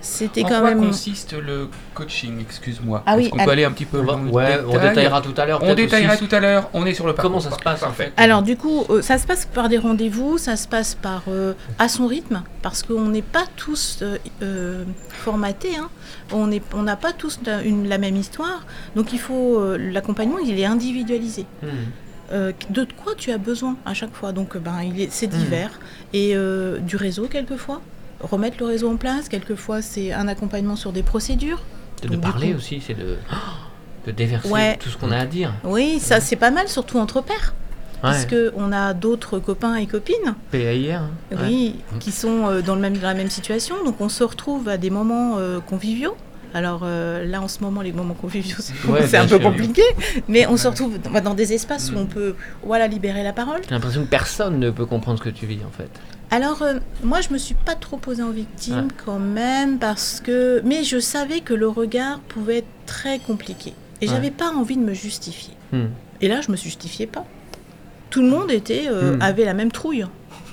[0.08, 0.86] C'était En quand quoi même.
[0.86, 3.02] consiste le coaching Excuse-moi.
[3.08, 4.90] Ah oui, alors- peut aller un petit peu On va- dans le ouais, on détail
[4.90, 5.60] détaillera tout à l'heure.
[5.64, 6.70] On détaillera aussi tout à l'heure.
[6.74, 7.32] On est sur le parcours.
[7.32, 8.12] Comment ça se passe, en Parfait.
[8.16, 11.24] fait Alors du coup, euh, ça se passe par des rendez-vous, ça se passe par
[11.28, 14.04] euh, à son rythme, parce qu'on n'est pas tous
[14.42, 15.76] euh, formatés.
[15.78, 15.90] hein.
[16.32, 18.66] On n'est- on n'a pas tous la, une- la même histoire.
[18.96, 21.46] Donc il faut euh, l'accompagnement, il est individualisé.
[22.32, 24.32] Euh, de quoi tu as besoin à chaque fois?
[24.32, 25.80] Donc, ben, il est, c'est divers.
[26.12, 27.82] Et euh, du réseau, quelquefois?
[28.22, 29.30] Remettre le réseau en place.
[29.30, 31.62] Quelquefois, c'est un accompagnement sur des procédures.
[32.02, 33.18] De, Donc, parler coup- aussi, c'est de,
[34.06, 34.78] de déverser Ouais.
[34.78, 35.54] tout ce qu'on a à dire.
[35.64, 37.54] Oui, ça, c'est pas mal, surtout entre pairs.
[38.04, 38.12] Ouais.
[38.12, 41.02] Puisque on a d'autres copains et copines, PAIR.
[41.02, 41.10] hein.
[41.32, 41.38] Ouais.
[41.44, 43.76] oui, qui sont euh, dans, le même, dans la même situation.
[43.84, 46.16] Donc, on se retrouve à des moments euh, conviviaux.
[46.54, 49.82] Alors euh, là, en ce moment, les moments conviviaux, c'est Ouais, c'est un peu compliqué.
[50.30, 53.60] Mais on se retrouve dans, dans des espaces où on peut voilà, libérer la parole.
[53.68, 55.90] J'ai l'impression que personne ne peut comprendre ce que tu vis, en fait.
[56.32, 60.62] Alors, euh, moi, je me suis pas trop posée en victime quand même, parce que.
[60.66, 63.74] Mais je savais que le regard pouvait être très compliqué.
[64.02, 64.14] Et Ouais.
[64.14, 65.54] j'avais pas envie de me justifier.
[65.72, 65.86] Hmm.
[66.22, 67.26] Et là, je me justifiais pas.
[68.10, 69.22] Tout le monde était, euh, Hmm.
[69.22, 70.06] avait la même trouille.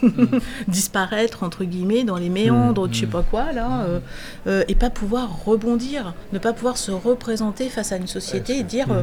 [0.68, 3.10] Disparaître, entre guillemets, dans les méandres, Hmm, de je sais hmm.
[3.10, 4.00] pas quoi, là, euh,
[4.46, 8.62] euh, et pas pouvoir rebondir, ne pas pouvoir se représenter face à une société et
[8.62, 8.92] dire, Hmm.
[8.92, 9.02] euh,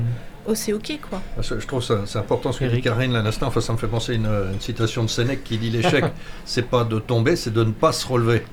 [0.49, 1.21] oh, c'est ok, quoi.
[1.37, 2.81] Que Je trouve ça c'est important ce que dit.
[2.81, 3.47] Karine là, l'instant.
[3.47, 6.03] Enfin, ça me fait penser à une, une citation de Sénèque qui dit l'échec,
[6.45, 8.43] c'est pas de tomber, c'est de ne pas se relever.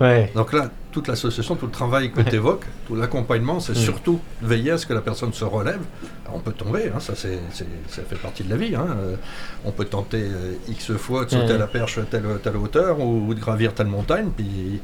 [0.00, 0.30] Ouais.
[0.34, 3.76] Donc là, toute l'association, tout le travail que tu évoques, tout l'accompagnement, c'est Mm.
[3.76, 5.80] surtout veiller à ce que la personne se relève.
[6.24, 8.74] Alors, on peut tomber, hein, ça, c'est, ça fait partie de la vie.
[8.76, 8.86] hein.
[9.00, 9.16] Euh,
[9.64, 11.52] On peut tenter euh, X fois de sauter Ouais.
[11.52, 14.28] à la perche à telle, telle hauteur ou, ou de gravir telle montagne.
[14.36, 14.80] Puis,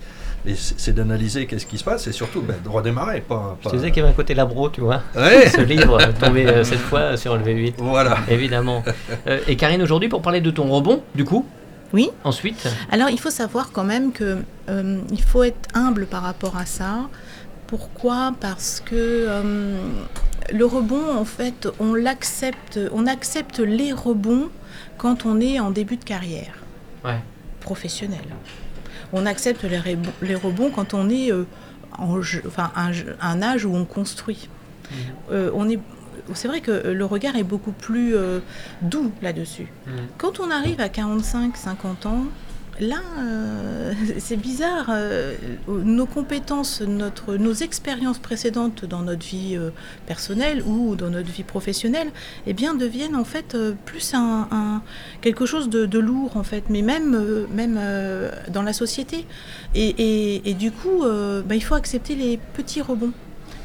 [0.46, 3.20] et c'est, d'analyser qu'est-ce qui se passe et surtout ben, de redémarrer.
[3.20, 3.70] Pas, Je pas...
[3.70, 5.02] te disais qu'il y avait un côté labro, tu vois.
[5.16, 7.74] Ouais, Ce livre, tombé euh, cette fois sur le V8.
[7.78, 8.16] voilà.
[8.28, 8.82] Évidemment.
[9.26, 11.44] Euh, et Karine, aujourd'hui, pour parler de ton rebond, du coup,
[11.92, 12.10] Oui.
[12.24, 16.56] ensuite, Alors, il faut savoir quand même que euh, il faut être humble par rapport
[16.56, 17.08] à ça.
[17.66, 18.32] Pourquoi?
[18.40, 19.76] Parce que euh,
[20.52, 24.48] le rebond, en fait, on l'accepte, on accepte les rebonds
[24.98, 26.54] quand on est en début de carrière
[27.04, 27.20] ouais.
[27.60, 28.18] professionnelle.
[29.12, 31.44] On accepte les, rebonds- les rebonds quand on est euh,
[31.98, 32.72] en enfin,
[33.20, 34.48] un, âge où on construit.
[35.30, 35.78] Euh, on est
[36.34, 38.40] c'est vrai que le regard est beaucoup plus euh,
[38.82, 39.68] doux là-dessus.
[39.86, 39.90] Mm.
[40.18, 42.24] Quand on arrive à 45, 50 ans,
[42.80, 44.90] là, euh, c'est bizarre.
[44.90, 45.34] euh,
[45.68, 49.70] nos compétences, nos expériences précédentes dans notre vie euh,
[50.06, 52.10] personnelle ou dans notre vie professionnelle,
[52.46, 54.82] eh bien, deviennent en fait euh, plus un,
[55.20, 59.26] quelque chose de, lourd en fait, mais même, euh, euh, dans la société.
[59.74, 63.12] Et, du coup, euh, bah, il faut accepter les petits rebonds.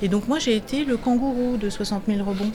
[0.01, 2.51] Et donc moi j'ai été le kangourou de 60 000 rebonds.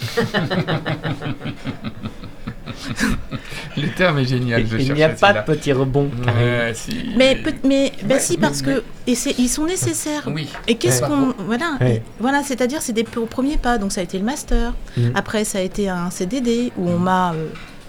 [3.77, 4.67] Le terme est génial.
[4.67, 5.43] je Il n'y a pas de celui-là.
[5.43, 6.11] petit rebond.
[6.27, 7.11] Ouais, si.
[7.17, 10.23] Mais, mais bah Ouais, si parce mais- que et c'est ils sont nécessaires.
[10.27, 10.49] Oui.
[10.67, 11.09] Et qu'est-ce Ouais.
[11.09, 11.97] qu'on voilà Ouais.
[11.97, 15.13] et voilà c'est-à-dire c'est des premiers pas donc ça a été le master Mhm.
[15.15, 17.49] après ça a été un CDD où on m'a euh,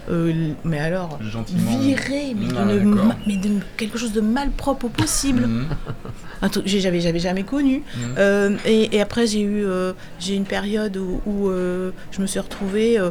[0.09, 1.77] euh, mais alors Gentiment.
[1.79, 3.05] viré mais, Ah, d'une d'accord.
[3.07, 5.65] ma- mais de quelque chose de malpropre au possible Mhm.
[6.41, 8.15] un truc que j'avais j'avais jamais connu Mhm.
[8.17, 12.21] Euh, et, et après, j'ai eu euh, j'ai eu une période où, où, euh, je
[12.21, 13.09] me suis retrouvée euh,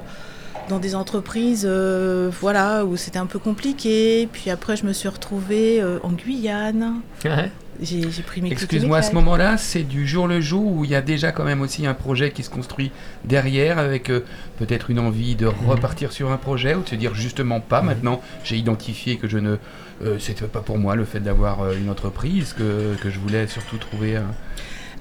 [0.68, 4.28] dans des entreprises euh, voilà, où c'était un peu compliqué.
[4.32, 7.00] Puis après, je me suis retrouvée euh, en Guyane.
[7.24, 7.50] Ouais.
[7.82, 10.94] J'ai pris mes Excuse-moi, à ce moment-là, c'est du jour le jour où il y
[10.94, 12.90] a déjà quand même aussi un projet qui se construit
[13.24, 14.20] derrière avec euh,
[14.58, 18.20] peut-être une envie de repartir sur un projet ou de se dire justement pas maintenant,
[18.44, 19.56] j'ai identifié que je ne.
[20.04, 23.46] euh, C'était pas pour moi le fait d'avoir euh, une entreprise, que, que je voulais
[23.46, 24.16] surtout trouver.
[24.16, 24.34] un-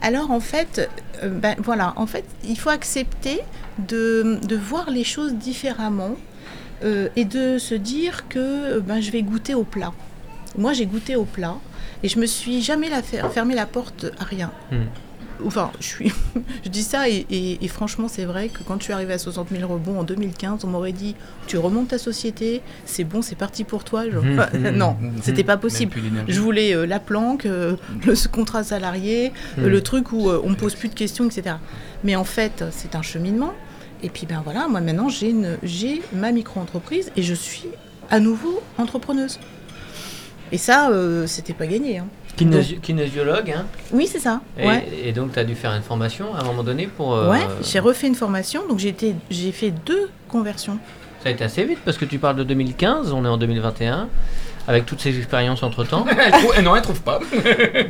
[0.01, 0.89] Alors en fait,
[1.23, 3.39] euh, ben, voilà, en fait, il faut accepter
[3.89, 6.15] de, de voir les choses différemment
[6.85, 9.91] euh, et de se dire que ben, je vais goûter au plat.
[10.57, 11.55] Moi, j'ai goûté au plat
[12.03, 14.51] et je me suis jamais la fer- fermé la porte à rien.
[14.71, 14.85] Hmm.
[15.45, 16.12] Enfin, je, suis
[16.65, 19.17] je dis ça et, et- et franchement, c'est vrai que quand je suis arrivée à
[19.17, 21.15] 60 000 rebonds en 2015, on m'aurait dit
[21.47, 24.03] tu remontes ta société, c'est bon, c'est parti pour toi.
[24.05, 25.93] Mhm, mhm, non, c'était pas possible.
[26.27, 29.67] Je voulais euh, la planque, euh, le contrat salarié, euh, Hmm.
[29.67, 31.55] le truc où on me pose plus de questions, etc.
[32.03, 33.53] Mais en fait, c'est un cheminement.
[34.03, 35.33] Et puis ben voilà, moi maintenant j'ai
[36.13, 37.67] ma micro-entreprise et je suis
[38.09, 39.39] à nouveau entrepreneuse.
[40.51, 41.99] Et ça, euh, c'était pas gagné.
[41.99, 42.05] hein.
[42.38, 43.65] Kinésio- kinésiologue, hein.
[43.91, 44.39] Oui, c'est ça.
[44.57, 44.88] Et, ouais.
[45.05, 47.13] et donc, tu as dû faire une formation à un moment donné pour.
[47.15, 50.77] euh, Ouais, j'ai refait une formation, donc j'ai été- j'ai fait deux conversions.
[51.21, 54.07] Ça a été assez vite parce que tu parles de 2015, on est en 2021,
[54.69, 56.05] avec toutes ces expériences entre temps.
[56.17, 57.19] Elle trouve- non, elle trouve pas.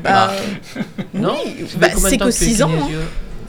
[0.04, 0.32] Bah,
[0.76, 0.82] oui,
[1.14, 1.36] non
[1.78, 2.72] bah, c'est que 6 ans.
[2.74, 2.88] hein.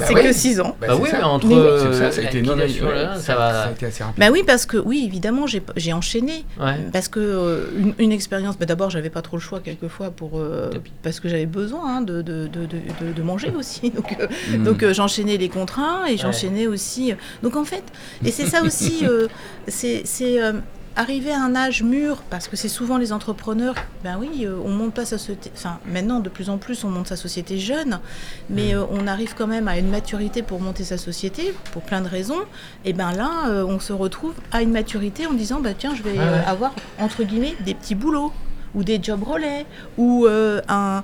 [0.00, 0.76] Bah c'est que 6 ans.
[0.80, 1.18] Bah, Bah oui, ça.
[1.18, 1.46] mais entre.
[1.52, 3.62] Euh, C'est ça, ça a été ça va.
[3.64, 4.18] a été assez rapide.
[4.18, 6.44] Bah oui, parce que oui, évidemment, j'ai j'ai enchaîné.
[6.60, 6.74] Ouais.
[6.92, 10.38] Parce que euh, une, une expérience, bah d'abord, j'avais pas trop le choix quelquefois pour
[10.38, 10.70] euh,
[11.02, 13.90] parce que j'avais besoin hein, de, de, de, de- de- de manger aussi.
[13.94, 14.64] Donc, euh, Mm.
[14.64, 17.12] donc euh, j'enchaînais les contrats et j'enchaînais aussi.
[17.12, 17.82] euh, donc en fait,
[18.24, 19.28] et c'est ça aussi, euh,
[19.68, 20.02] c'est
[21.00, 23.74] arriver à un âge mûr parce que c'est souvent les entrepreneurs.
[24.04, 25.50] Ben oui, euh, on monte pas sa société.
[25.56, 28.00] Enfin, maintenant de plus en plus, on monte sa société jeune,
[28.50, 32.02] mais euh, on arrive quand même à une maturité pour monter sa société pour plein
[32.02, 32.40] de raisons.
[32.84, 36.02] Et ben là, euh, on se retrouve à une maturité en disant bah tiens, je
[36.02, 36.44] vais ouais.
[36.46, 38.32] avoir entre guillemets des petits boulots
[38.74, 41.02] ou des jobs relais ou euh, un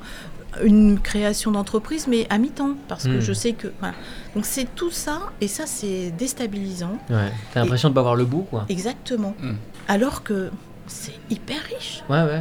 [0.65, 3.21] une création d'entreprise mais à mi-temps parce que Hmm.
[3.21, 3.93] je sais que voilà.
[4.35, 7.31] donc c'est tout ça et ça c'est déstabilisant Ouais.
[7.53, 8.65] T'as l'impression de pas voir le bout, quoi.
[8.71, 9.57] exactement Hmm.
[9.88, 10.51] Alors que
[10.87, 12.40] c'est hyper riche Ouais, ouais.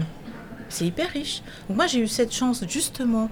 [0.69, 3.29] c'est hyper riche donc moi j'ai eu cette chance justement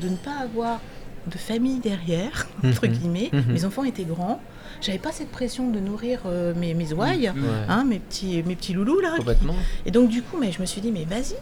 [0.00, 0.80] de ne pas avoir
[1.26, 2.92] de famille derrière entre Mhm.
[2.92, 3.44] guillemets Mhm.
[3.52, 4.40] mes enfants étaient grands
[4.80, 7.34] j'avais pas cette pression de nourrir euh, mes, mes ouailles Ouais.
[7.68, 9.54] hein, mes petits mes petits loulous là qui- Complètement.
[9.86, 11.34] et donc du coup mais je me suis dit mais vas-y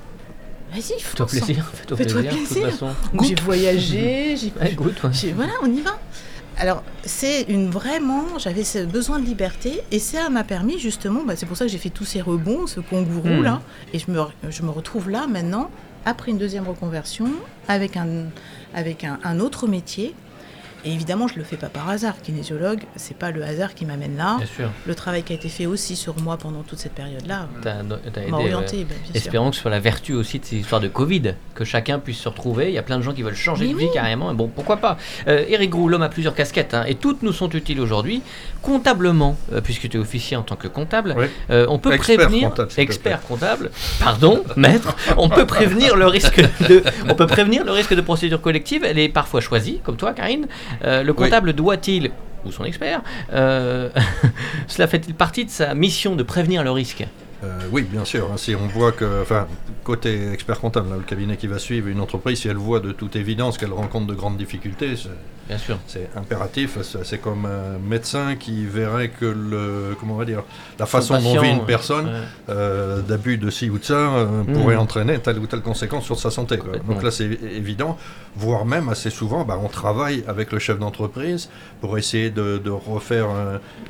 [0.73, 1.39] vas-y Fais-toi fonce.
[1.41, 2.71] plaisir, fais-toi Fais-toi plaisir, de toute plaisir.
[2.71, 2.89] façon.
[3.23, 5.33] J'ai voyagé j'ai Ouais, ouais.
[5.35, 5.97] voilà, on y va.
[6.59, 11.35] Alors, c'est une vraiment, j'avais ce besoin de liberté et ça m'a permis justement, bah,
[11.37, 13.43] c'est pour ça que j'ai fait tous ces rebonds, ce kangourou Hmm.
[13.43, 13.61] là,
[13.93, 15.71] et je me, je me retrouve là maintenant,
[16.07, 17.29] après une deuxième reconversion,
[17.69, 18.27] avec un,
[18.75, 20.15] avec un, un autre métier.
[20.87, 22.15] Et évidemment, je le fais pas par hasard.
[22.23, 24.37] Kinésiologue, c'est pas le hasard qui m'amène là.
[24.39, 24.71] Bien sûr.
[24.87, 27.49] Le travail qui a été fait aussi sur moi pendant toute cette période-là
[28.07, 28.31] aidé.
[28.31, 28.95] m'a orienté, bah.
[29.13, 32.19] Espérons que ce soit la vertu aussi de ces histoires de Covid, que chacun puisse
[32.19, 32.69] se retrouver.
[32.69, 33.91] Il y a plein de gens qui veulent changer Mais de vie oui.
[33.93, 34.31] carrément.
[34.31, 34.97] Et bon, pourquoi pas?
[35.27, 38.23] Euh, Eric Grou, l'homme a plusieurs casquettes, hein, et toutes nous sont utiles aujourd'hui.
[38.63, 41.27] Comptablement, euh, puisque tu es officier en tant que comptable, Oui.
[41.51, 42.49] euh, on peut Expert prévenir.
[42.51, 43.71] comptable, expert comptable,
[44.01, 44.95] pardon, maître.
[45.17, 46.83] On peut prévenir le risque de.
[47.09, 48.85] On peut prévenir le risque de procédure collective.
[48.85, 50.47] Elle est parfois choisie, comme toi, Karine.
[50.85, 52.11] Euh, le comptable doit-il
[52.45, 53.89] ou son expert, euh,
[54.69, 57.05] cela fait-il partie de sa mission de prévenir le risque?
[57.45, 58.29] Euh, oui, bien sûr.
[58.33, 59.47] hein, si on voit que, enfin,
[59.85, 62.93] côté expert comptable, là, le cabinet qui va suivre une entreprise, si elle voit de
[62.93, 65.09] toute évidence qu'elle rencontre de grandes difficultés, c'est-
[65.49, 65.79] Bien sûr.
[65.87, 66.77] c'est impératif.
[67.05, 70.43] C'est comme un médecin qui verrait que le, comment on va dire,
[70.79, 72.13] la façon dont vit une personne Ouais.
[72.49, 74.53] euh, d'abus de ci ou de ça euh, Mm.
[74.55, 76.57] pourrait entraîner telle ou telle conséquence sur sa santé.
[76.59, 76.73] quoi.
[76.89, 77.97] Donc là, c'est évident,
[78.35, 81.49] voire même assez souvent, bah, on travaille avec le chef d'entreprise
[81.81, 83.29] pour essayer de, de refaire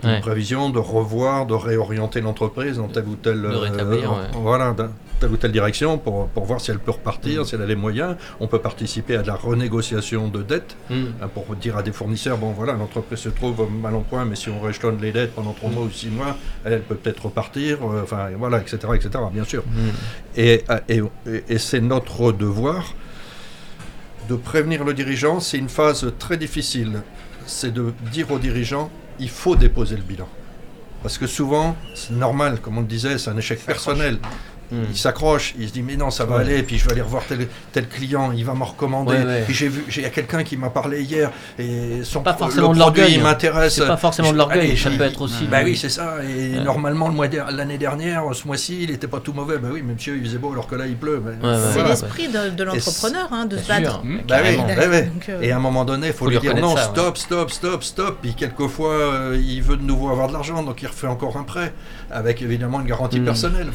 [0.03, 0.21] une Ouais.
[0.21, 4.17] prévision, de revoir, de réorienter l'entreprise dans telle ou telle, De rétablir, ouais.
[4.35, 4.75] voilà,
[5.19, 7.45] telle ou telle direction pour, pour voir si elle peut repartir, Mm.
[7.47, 8.17] si elle a les moyens.
[8.41, 10.95] On peut participer à de la renégociation de dettes Mm.
[11.23, 14.37] hein, pour dire à des fournisseurs, bon voilà, l'entreprise se trouve mal en point, mais
[14.37, 17.25] si on réchelonne les dettes pendant trois mois ou six mois, elle, elle peut peut-être
[17.27, 19.63] repartir, euh, enfin voilà, etc., etc., bien sûr.
[19.67, 20.39] Mm.
[20.39, 21.03] Euh, et-
[21.49, 22.93] et c'est notre devoir
[24.29, 25.41] de prévenir le dirigeant.
[25.41, 27.01] C'est une phase très difficile.
[27.47, 30.29] C'est de dire au dirigeant, il faut déposer le bilan.
[31.03, 34.19] Parce que souvent, c'est normal, comme on le disait, c'est un échec personnel.
[34.73, 36.43] Il s'accroche, il se dit mais non ça va Ouais.
[36.43, 39.13] aller, puis je vais aller revoir tel, tel client, il va me recommander.
[39.17, 39.43] Ouais, ouais.
[39.47, 42.35] Puis j'ai vu, j'ai il y a quelqu'un qui m'a parlé hier et son Pas
[42.35, 43.25] forcément le de produit l'orgueil, il hein.
[43.25, 43.75] m'intéresse.
[43.75, 45.45] C'est pas forcément de l'orgueil, ça peut être aussi.
[45.47, 46.17] Bah oui c'est ça.
[46.25, 46.65] Et Ouais.
[46.65, 49.59] normalement le mois der- l'année dernière, ce mois-ci, il était pas tout mauvais.
[49.59, 51.19] Bah oui, mais monsieur il faisait beau alors que là il pleut.
[51.25, 51.31] Bah.
[51.43, 51.89] C'est voilà.
[51.91, 54.03] l'esprit de, de l'entrepreneur, hein, de se battre.
[54.05, 54.19] Mmh.
[54.29, 54.75] Bah oui, bah.
[55.01, 56.87] Donc, euh, Et à un moment donné, il faut, Faut lui lui dire non, ça,
[56.89, 56.91] ouais.
[56.93, 58.19] stop, stop, stop, stop.
[58.23, 61.43] Puis quelquefois, euh, il veut de nouveau avoir de l'argent, donc il refait encore un
[61.45, 61.73] prêt,
[62.11, 63.25] avec évidemment une garantie Mm.
[63.25, 63.69] personnelle.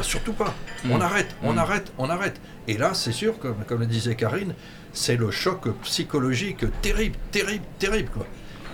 [0.00, 0.54] Dire surtout pas.
[0.84, 0.92] Mm.
[0.92, 1.58] On arrête, on Mm.
[1.58, 2.40] arrête, on arrête.
[2.68, 4.54] Et là, c'est sûr, comme, comme le disait Karine,
[4.94, 8.08] c'est le choc psychologique terrible, terrible, terrible.
[8.10, 8.26] Quoi.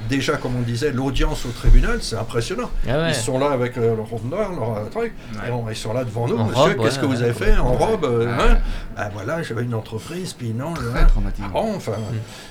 [0.08, 2.70] Déjà, comme on disait, l'audience au tribunal, c'est impressionnant.
[2.88, 3.08] Ah ouais.
[3.10, 5.12] Ils sont là avec euh, leur robe noire, leur euh, truc.
[5.34, 5.48] Ouais.
[5.48, 6.36] Et on- ils sont là devant nous.
[6.36, 7.22] En Monsieur, robe, qu'est-ce ouais, que vous ouais.
[7.24, 8.58] avez fait en robe euh, hein
[8.96, 10.74] Ah voilà, j'avais une entreprise, puis non.
[10.74, 11.06] Très hein.
[11.08, 11.46] traumatisant.
[11.48, 11.92] Ah bon, enfin,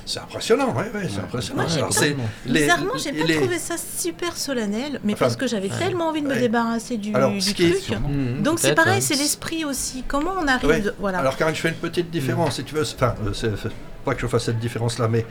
[0.05, 1.63] c'est impressionnant, ouais, ouais, c'est impressionnant.
[1.91, 2.15] C'est
[2.45, 6.09] les- Bizarrement, j'ai pas les- trouvé ça super solennel, mais Enfin, parce que j'avais tellement
[6.09, 7.81] envie de me débarrasser du, Alors, du ce qui est- truc.
[7.81, 8.09] Sûrement.
[8.09, 10.03] Mm, Donc c'est pareil, c'est l'esprit aussi.
[10.07, 10.81] Comment on arrive Ouais.
[10.81, 11.19] de- voilà.
[11.19, 12.81] Alors, Karine, je fais une petite différence, si tu veux.
[12.83, 13.55] Enfin, euh,
[14.03, 15.25] pas que je fasse cette différence-là, mais.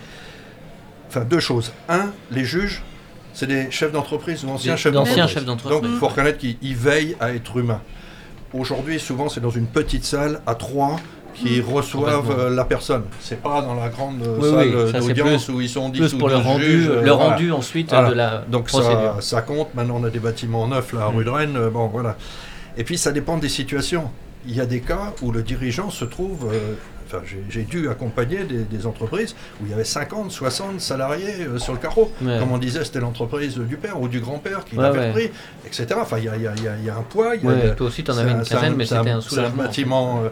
[1.16, 1.72] Enfin, deux choses.
[1.88, 2.82] Un, les juges,
[3.34, 4.92] c'est des chefs d'entreprise ou anciens Des- chefs
[5.44, 5.80] d'entreprise.
[5.80, 7.80] Donc, il faut reconnaître qu'ils ils veillent à être humains.
[8.52, 10.96] Aujourd'hui, souvent, c'est dans une petite salle à trois
[11.34, 12.44] qui reçoivent Complètement.
[12.44, 13.02] euh, la personne.
[13.20, 15.98] C'est pas dans la grande euh, Oui, salle oui, euh, d'audience où ils sont 10
[15.98, 17.12] Plus ou pour le 12 rendu, juges, le voilà.
[17.14, 18.08] rendu ensuite Voilà.
[18.10, 19.14] de la Donc procédure.
[19.16, 19.74] ça, ça compte.
[19.74, 21.16] Maintenant, on a des bâtiments neufs là, à Mm.
[21.16, 21.56] rue de Rennes.
[21.56, 22.16] euh, Bon, voilà.
[22.76, 24.10] Et puis, ça dépend des situations.
[24.46, 26.48] Il y a des cas où le dirigeant se trouve.
[26.52, 26.74] euh,
[27.16, 31.58] Enfin, j'ai- dû accompagner des, des entreprises où il y avait 50, 60 salariés euh,
[31.58, 32.10] sur le carreau.
[32.22, 32.38] Ouais.
[32.38, 35.10] Comme on disait, c'était l'entreprise du père ou du grand-père qui Ouais, l'avait ouais.
[35.12, 35.30] pris,
[35.66, 35.86] etc.
[36.00, 37.34] Enfin, il y a, y a- y a- y a un poids.
[37.36, 39.10] y a- Ouais, toi aussi, t'en c'est avais un- une quinzaine, un- mais un- c'était
[39.10, 39.62] un C'est un soulagement.
[39.62, 40.20] bâtiment.
[40.24, 40.28] euh,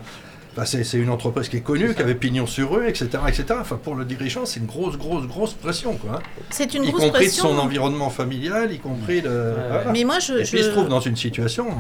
[0.66, 3.44] c'est c'est une entreprise qui est connue, qui avait pignon sur rue, etc., etc.
[3.58, 6.16] Enfin, pour le dirigeant, c'est une grosse, grosse, grosse pression, quoi.
[6.16, 7.44] hein C'est une y grosse compris pression.
[7.50, 9.30] de son environnement familial, y compris de.
[9.30, 9.90] voilà.
[9.92, 11.70] Mais moi, je, Et puis il se trouve dans une situation euh,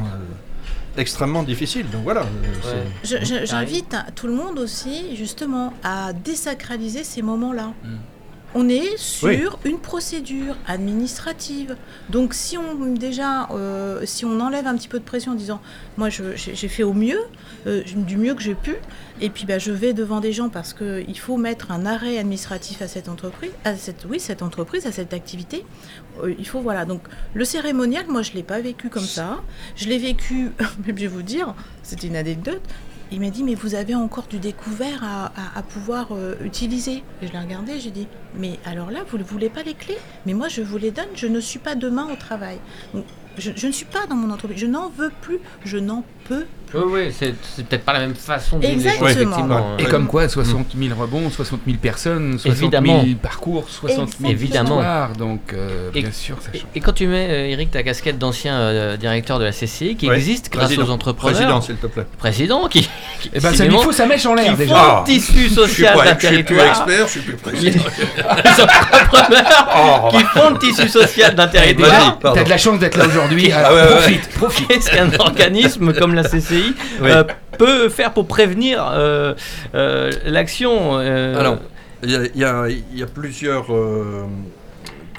[0.96, 1.88] extrêmement difficile.
[1.90, 2.22] Donc voilà.
[2.22, 7.72] euh, c'est- je- je- j'invite tout le monde aussi, justement, à désacraliser ces moments-là.
[7.84, 7.88] Mm.
[8.54, 11.74] On est sur une procédure administrative.
[12.10, 15.60] Donc si on déjà, euh, si on enlève un petit peu de pression en disant,
[15.96, 17.20] moi je- j'ai j'ai fait au mieux,
[17.66, 18.76] euh, du mieux que j'ai pu,
[19.20, 22.82] et puis bah, je vais devant des gens parce qu'il faut mettre un arrêt administratif
[22.82, 25.64] à cette entreprise, à cette, oui, cette entreprise, à cette activité.
[26.22, 26.84] Euh, il faut voilà.
[26.84, 27.02] Donc
[27.34, 29.42] le cérémonial, moi je l'ai pas vécu comme ça.
[29.76, 30.50] Je l'ai vécu,
[30.86, 32.62] je vais vous dire, c'était une anecdote.
[33.12, 37.02] Il m'a dit mais vous avez encore du découvert à, pouvoir euh, utiliser.
[37.20, 39.98] Et je l'ai regardé, j'ai dit mais alors là vous ne voulez pas les clés?
[40.26, 41.08] Mais moi je vous les donne.
[41.14, 42.58] Je ne suis pas demain au travail.
[43.38, 44.58] Je, je ne suis pas dans mon entreprise.
[44.58, 45.38] Je n'en veux plus.
[45.64, 46.04] Je n'en
[46.74, 49.34] Oui, oui, c'est c'est peut-être pas la même façon de vivre les choses, Exactement.
[49.36, 49.76] effectivement.
[49.78, 53.02] Et comme quoi, 60 000 rebonds, 60 000 personnes, 60 Évidemment.
[53.04, 54.76] 000 parcours, 60 000 Évidemment.
[54.78, 55.12] histoires.
[55.12, 56.68] Donc, euh, Et- bien sûr, ça Et, change.
[56.74, 60.08] et quand tu mets, euh, Eric, ta casquette d'ancien euh, directeur de la CCI, qui
[60.08, 60.16] Ouais.
[60.16, 60.86] existe grâce Président.
[60.86, 62.06] aux entrepreneurs, Président, s'il te plaît.
[62.16, 62.88] président, qui,
[63.20, 64.74] qui Eh ben, ça lui faut sa mèche en l'air déjà.
[64.74, 65.04] font Ah.
[65.06, 67.84] le tissu social d'un je suis plus territoire, expert, je suis plus président.
[68.16, 72.18] les entrepreneurs qui font le tissu social d'un territoire.
[72.18, 73.50] T'as de la chance d'être là aujourd'hui.
[73.52, 74.68] Ah profite, profite.
[74.68, 77.10] Qu'est-ce qu'un organisme comme la CCI Oui.
[77.10, 77.24] euh,
[77.58, 79.34] peut faire pour prévenir euh,
[79.74, 81.58] euh, l'action Alors,
[82.02, 83.66] il y a, y y plusieurs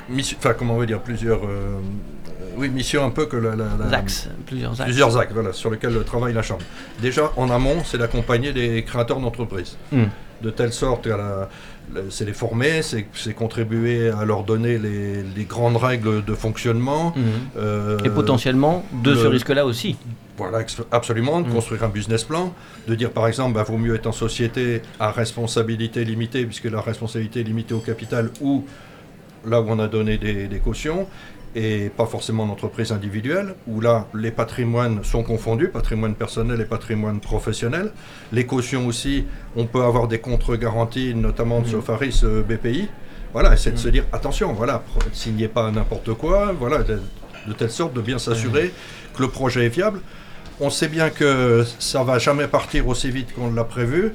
[0.10, 1.42] missions, enfin comment on va dire, plusieurs
[2.56, 4.84] oui, missions un peu que la, la- la- axes, plusieurs axes.
[4.84, 6.62] Plusieurs axes, voilà, sur lesquels travaille la Chambre.
[7.02, 9.76] Déjà, en amont, c'est d'accompagner les créateurs d'entreprises.
[9.92, 10.04] Hmm.
[10.42, 11.50] De telle sorte qu'à la-
[12.10, 17.14] c'est les former, c'est contribuer à leur donner les, les grandes règles de fonctionnement.
[17.16, 17.24] Mhm.
[17.58, 19.96] euh, Et potentiellement de le- ce risque-là aussi.
[20.38, 21.54] Voilà, absolument, de Mm.
[21.54, 22.54] construire un business plan,
[22.88, 26.82] de dire par exemple, bah, vaut mieux être en société à responsabilité limitée, puisque la
[26.82, 28.66] responsabilité est limitée au capital, ou
[29.46, 31.06] là où on a donné des, des cautions,
[31.56, 37.20] et pas forcément d'entreprise individuelle, où là, les patrimoines sont confondus, patrimoine personnel et patrimoine
[37.20, 37.92] professionnel.
[38.32, 39.26] Les cautions aussi,
[39.56, 41.72] on peut avoir des contre-garanties, notamment de Mhm.
[41.72, 42.90] Sofaris euh, BPI.
[43.34, 43.82] Voilà, c'est de Mhm.
[43.82, 47.00] se dire, attention, voilà, signez pas n'importe quoi, voilà, de,
[47.48, 48.72] de telle sorte de bien s'assurer
[49.16, 50.00] que le projet est viable.
[50.60, 54.14] On sait bien que ça va jamais partir aussi vite qu'on l'a prévu.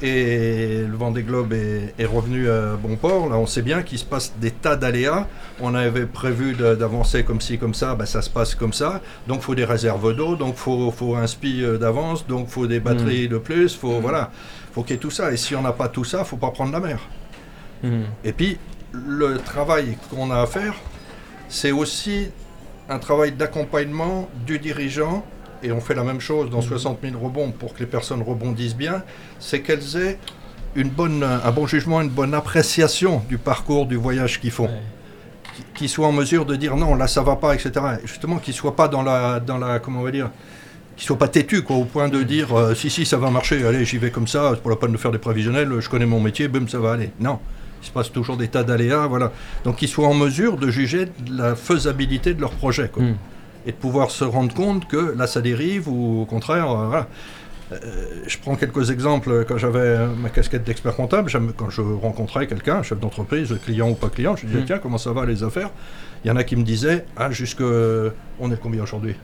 [0.00, 3.28] Et le Vendée Globe est, est revenu à bon port.
[3.28, 5.26] Là, on sait bien qu'il se passe des tas d'aléas.
[5.60, 7.96] On avait prévu d'avancer comme ci, comme ça.
[7.96, 9.00] Ben, ça se passe comme ça.
[9.26, 10.36] Donc, il faut des réserves d'eau.
[10.36, 12.26] Donc, il faut, faut un spi euh, d'avance.
[12.26, 13.74] Donc, il faut des batteries de plus.
[13.74, 14.30] Faut, voilà.
[14.72, 15.32] faut qu'il y ait tout ça.
[15.32, 17.00] Et si on n'a pas tout ça, il faut pas prendre la mer.
[17.82, 18.04] Mhm.
[18.22, 18.58] Et puis,
[18.92, 20.74] le travail qu'on a à faire,
[21.48, 22.28] c'est aussi
[22.88, 25.24] un travail d'accompagnement du dirigeant.
[25.62, 28.76] Et on fait la même chose dans 60 000 rebonds pour que les personnes rebondissent
[28.76, 29.02] bien.
[29.38, 30.18] C'est qu'elles aient
[30.74, 34.66] une bonne, un bon jugement, une bonne appréciation du parcours, du voyage qu'ils font.
[34.66, 34.82] Ouais.
[35.74, 37.72] Qu'ils soient en mesure de dire non, là ça va pas, etc.
[38.02, 40.30] Et justement, qu'ils soient pas dans la, dans la, comment on va dire,
[40.96, 43.64] qu'ils soient pas têtus, quoi, au point de dire euh, si, si, ça va marcher,
[43.64, 46.06] allez, j'y vais comme ça, c'est pour la peine de faire des prévisionnels, je connais
[46.06, 47.10] mon métier, boum, ça va aller.
[47.18, 47.38] Non.
[47.82, 49.32] Il se passe toujours des tas d'aléas, voilà.
[49.64, 53.02] Donc qu'ils soient en mesure de juger de la faisabilité de leur projet, quoi.
[53.02, 53.16] Mhm.
[53.68, 57.06] Et de pouvoir se rendre compte que là ça dérive ou au contraire, euh, voilà.
[57.70, 57.76] Euh,
[58.26, 59.44] je prends quelques exemples.
[59.46, 63.94] Quand j'avais euh, ma casquette d'expert comptable, quand je rencontrais quelqu'un, chef d'entreprise, client ou
[63.94, 64.64] pas client, je disais Mhm.
[64.64, 65.68] tiens comment ça va les affaires?
[66.24, 67.60] Il y en a qui me disaient ah jusque
[68.40, 69.14] on est combien aujourd'hui?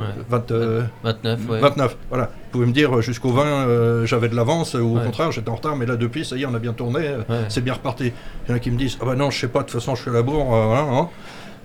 [0.00, 0.06] Ouais.
[0.28, 1.60] 20, euh, 29, ouais.
[1.60, 1.96] 29.
[2.08, 2.24] Voilà.
[2.24, 5.04] Vous pouvez me dire jusqu'au 20 euh, j'avais de l'avance ou au Ouais.
[5.04, 7.02] contraire j'étais en retard, mais là depuis ça y est on a bien tourné,
[7.48, 8.12] c'est bien reparti.
[8.46, 9.74] Il y en a qui me disent ah bah non je sais pas de toute
[9.78, 10.46] façon je suis à la bourre.
[10.46, 11.08] voilà, hein.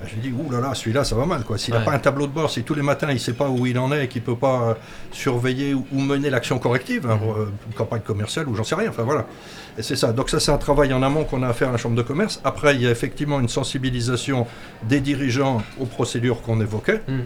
[0.02, 1.44] Ah, Je lui dis, ouh là là, celui-là, ça va mal.
[1.44, 1.58] quoi.
[1.58, 1.86] S'il n'a Ouais.
[1.86, 3.78] pas un tableau de bord, si tous les matins, il ne sait pas où il
[3.78, 4.74] en est et qu'il ne peut pas euh,
[5.12, 7.30] surveiller ou, mener l'action corrective, hein, Mhm.
[7.30, 9.26] euh, une campagne commerciale ou j'en sais rien, enfin voilà.
[9.78, 10.14] Et c'est ça.
[10.14, 12.02] Donc ça, c'est un travail en amont qu'on a à faire à la Chambre de
[12.02, 12.40] commerce.
[12.44, 14.48] Après, il y a effectivement une sensibilisation
[14.84, 17.02] des dirigeants aux procédures qu'on évoquait.
[17.08, 17.26] Mhm.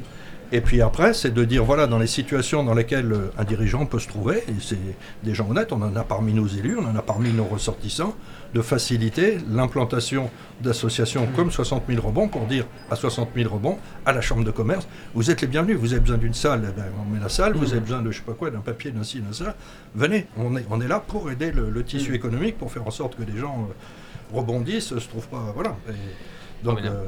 [0.52, 3.86] Et puis après, c'est de dire, voilà, dans les situations dans lesquelles euh, un dirigeant
[3.88, 4.78] peut se trouver, et c'est
[5.24, 8.14] des gens honnêtes, on en a parmi nos élus, on en a parmi nos ressortissants,
[8.54, 10.30] de faciliter l'implantation
[10.62, 14.52] d'associations comme 60 000 rebonds pour dire à 60 000 rebonds, à la Chambre de
[14.52, 17.30] commerce, vous êtes les bienvenus, vous avez besoin d'une salle, eh ben, on met la
[17.30, 19.56] salle, vous avez besoin de je sais pas quoi, d'un papier, d'un ci, d'un ça,
[19.96, 22.92] venez, on est, on est là pour aider le, le tissu économique, pour faire en
[22.92, 25.76] sorte que les gens euh, rebondissent, se trouvent pas, voilà.
[25.90, 27.06] Et donc, euh,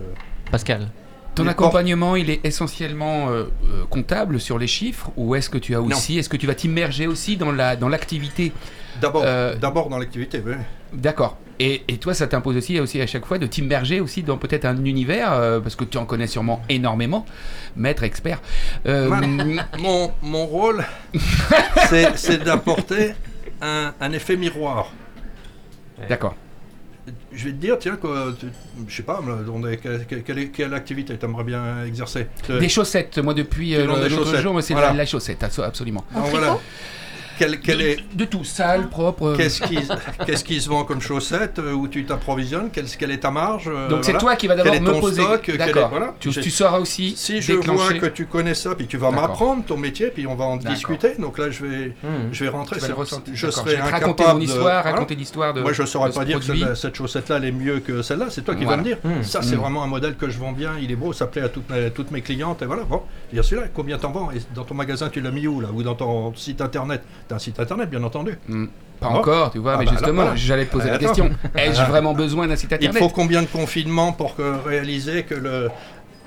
[0.52, 0.88] Pascal.
[1.36, 5.76] Ton accompagnement, il est essentiellement euh, euh, comptable sur les chiffres ou est-ce que tu
[5.76, 8.54] as aussi, est-ce que tu vas t'immerger aussi dans la dans l'activité?
[9.02, 10.54] D'abord, Euh, d'abord dans l'activité, oui.
[10.96, 11.38] D'accord.
[11.60, 14.66] Et, et toi, ça t'impose aussi, aussi à chaque fois de t'immerger aussi dans peut-être
[14.66, 17.26] un univers euh, parce que tu en connais sûrement énormément,
[17.78, 18.42] maître, expert.
[18.88, 19.10] Euh,
[19.80, 20.84] Mon, mon rôle,
[21.90, 23.14] c'est c'est d'apporter
[23.62, 24.92] un, un effet miroir.
[26.10, 26.36] D'accord.
[27.32, 28.48] Je vais te dire, tiens, que, tu-
[28.88, 32.68] je sais pas, là, on est- quelle, quelle- quelle activité tu aimerais bien exercer Des
[32.68, 34.10] chaussettes, moi depuis euh, l'autre
[34.42, 34.90] jour, c'est Voilà.
[34.90, 36.04] la, la chaussette, abso- absolument.
[36.16, 36.58] En tricot voilà.
[37.38, 39.36] Quel, quel est, De, tout, sale, propre.
[39.36, 39.78] qu'est-ce, qui,
[40.26, 42.70] qu'est-ce qui se vend comme chaussette euh, Où tu t'approvisionnes?
[42.72, 44.20] Quelle, quelle est ta marge euh, Donc c'est voilà.
[44.20, 45.24] toi qui vas d'abord me poser.
[45.58, 45.90] D'accord.
[45.90, 46.16] voilà.
[46.20, 49.78] tu, sauras aussi Si je vois que tu connais ça, puis tu vas m'apprendre ton
[49.78, 51.16] métier, puis on va en discuter.
[51.20, 52.30] Donc là, je vais, Mhm.
[52.32, 52.80] je vais rentrer.
[52.80, 52.96] Tu vas le.
[53.34, 55.62] Je serai vais te raconter incapable mon histoire, raconter l'histoire de.
[55.62, 56.64] Moi, je ne saurais pas dire produit.
[56.64, 58.28] que cette chaussette-là, elle est mieux que celle-là.
[58.30, 58.98] C'est toi qui vas me dire.
[59.04, 59.24] Mmh.
[59.24, 59.60] Ça, c'est Mmh.
[59.60, 60.74] vraiment un modèle que je vends bien.
[60.82, 61.14] Il est beau.
[61.14, 62.62] Ça plaît à toutes mes, clientes.
[62.62, 62.84] Et voilà.
[62.84, 64.32] Bon, je veux dire celui-là, combien t'en vends?
[64.32, 65.70] Et dans ton magasin, tu l'as mis où là?
[65.74, 67.04] Ou dans ton site internet?
[67.28, 68.38] T'as un site internet, bien entendu.
[68.48, 68.66] Hmm,
[69.00, 69.16] Pas Oh.
[69.18, 70.36] encore, tu vois, Ah mais bah justement, voilà.
[70.36, 71.30] j'allais te poser la question.
[71.56, 75.36] Ai-je vraiment besoin d'un site Il internet faut combien de confinements pour que, réaliser que
[75.36, 75.70] le,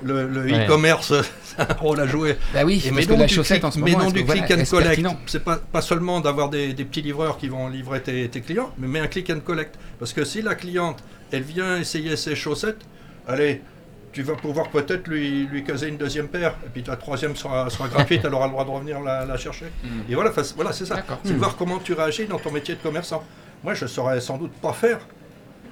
[0.03, 0.65] le, le Ouais.
[0.65, 1.11] e-commerce
[1.57, 3.71] a un rôle à jouer Bah oui, Et mais non la du chaussette click, en
[3.71, 5.05] ce mais moment, non est-ce du que, voilà, click and collect.
[5.25, 8.71] C'est pas, pas seulement d'avoir des, des petits livreurs qui vont livrer tes, tes clients,
[8.77, 9.75] mais, mais un click and collect.
[9.97, 12.81] Parce que si la cliente, elle vient essayer ses chaussettes,
[13.27, 13.61] allez,
[14.11, 17.69] tu vas pouvoir peut-être lui, lui caser une deuxième paire, et puis la troisième sera,
[17.69, 19.65] sera gratuite, elle aura le droit de revenir la, la chercher.
[20.09, 21.03] Et voilà, voilà c'est ça.
[21.23, 21.37] C'est Mm.
[21.37, 23.23] voir comment tu réagis dans ton métier de commerçant.
[23.63, 24.99] Moi, je saurais sans doute pas faire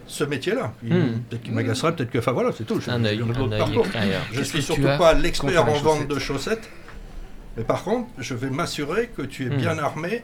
[0.06, 0.72] ce métier-là.
[0.84, 0.90] Mm.
[1.30, 2.20] Peut-être qu'il m'agacerait, peut-être que...
[2.20, 2.80] Enfin voilà, c'est tout.
[2.80, 3.80] Je- Un œil, il y en a un d'autres œil partout.
[3.82, 4.22] extérieur.
[4.32, 6.70] Je Qu'est-ce suis surtout as pas l'expert en vente de chaussettes?
[7.58, 10.24] Mais par contre, je vais m'assurer que tu es bien armé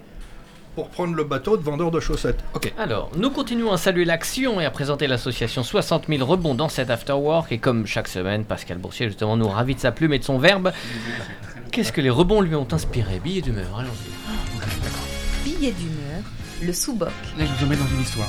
[0.76, 2.40] pour prendre le bateau de vendeur de chaussettes.
[2.78, 6.90] Alors, nous continuons à saluer l'action et à présenter l'association 60 000 rebonds dans cet
[6.90, 7.52] afterwork.
[7.52, 10.38] Et comme chaque semaine, Pascal Boursier, justement, nous ravit de sa plume et de son
[10.40, 10.72] verbe.
[11.72, 13.20] Qu'est-ce que les rebonds lui ont inspiré?
[13.24, 15.50] Billet d'humeur, allons-y.
[15.50, 16.22] Billet d'humeur,
[16.62, 18.28] le sous-boc, Là, je vous emmène dans une histoire.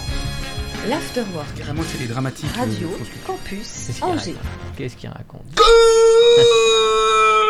[0.89, 2.51] l'afterwork, Vraiment, c'est les dramatiques.
[2.57, 4.35] radio, euh, se- campus, Qu'est-ce qu'il Angers.
[4.77, 5.45] Qu'est-ce qu'il raconte?
[5.55, 7.44] Good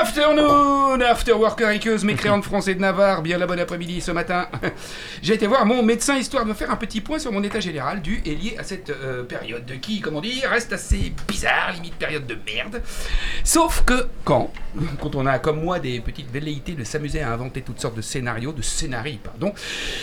[0.00, 4.46] afternoon, after worker équeuse, mécréante français de Navarre, bien la bonne après-midi ce matin.
[5.22, 7.58] J'ai été voir mon médecin histoire de me faire un petit point sur mon état
[7.58, 11.72] général dû et lié à cette euh, période de qui, comment dire, reste assez bizarre,
[11.74, 12.80] limite période de merde.
[13.42, 14.52] Sauf que quand,
[15.00, 18.02] quand on a comme moi des petites velléités de s'amuser à inventer toutes sortes de
[18.02, 19.52] scénarios, de scénarii, pardon,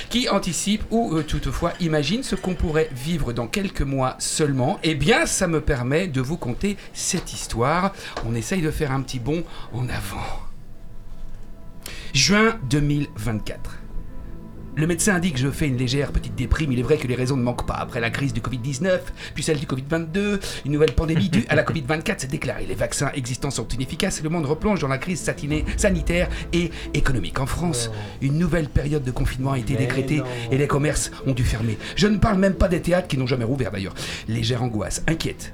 [0.09, 4.93] qui anticipent ou euh, toutefois imaginent ce qu'on pourrait vivre dans quelques mois seulement, eh
[4.93, 7.93] bien ça me permet de vous conter cette histoire.
[8.27, 10.45] On essaye de faire un petit bond en avant.
[12.13, 13.79] Juin 2024.
[14.77, 16.73] Le médecin indique que je fais une légère petite déprime.
[16.73, 17.75] Il est vrai que les raisons ne manquent pas.
[17.75, 18.99] Après la crise du Covid-19,
[19.33, 22.65] puis celle du Covid-22, une nouvelle pandémie due à la Covid-24 s'est déclarée.
[22.65, 26.71] Les vaccins existants sont inefficaces et le monde replonge dans la crise satinée, sanitaire et
[26.93, 27.39] économique.
[27.39, 27.89] En France,
[28.21, 30.21] une nouvelle période de confinement a été décrétée
[30.51, 31.77] et les commerces ont dû fermer.
[31.95, 33.95] Je ne parle même pas des théâtres qui n'ont jamais rouvert d'ailleurs.
[34.27, 35.53] Légère angoisse, inquiète.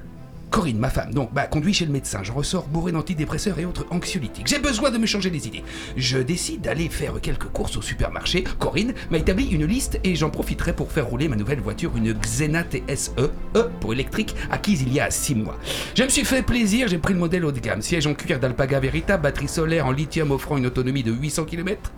[0.52, 2.22] Corinne, ma femme, donc, bah, conduit chez le médecin.
[2.22, 4.46] J'en ressors bourré d'antidépresseurs et autres anxiolytiques.
[4.46, 5.64] J'ai besoin de me changer les idées.
[5.96, 8.44] Je décide d'aller faire quelques courses au supermarché.
[8.58, 12.12] Corinne m'a établi une liste et j'en profiterai pour faire rouler ma nouvelle voiture, une
[12.12, 13.12] Xena TSE,
[13.56, 15.58] E pour électrique, acquise il y a 6 mois.
[15.94, 17.80] Je me suis fait plaisir, j'ai pris le modèle haut de gamme.
[17.80, 21.92] Siège en cuir d'alpaga véritable, batterie solaire en lithium offrant une autonomie de 800 km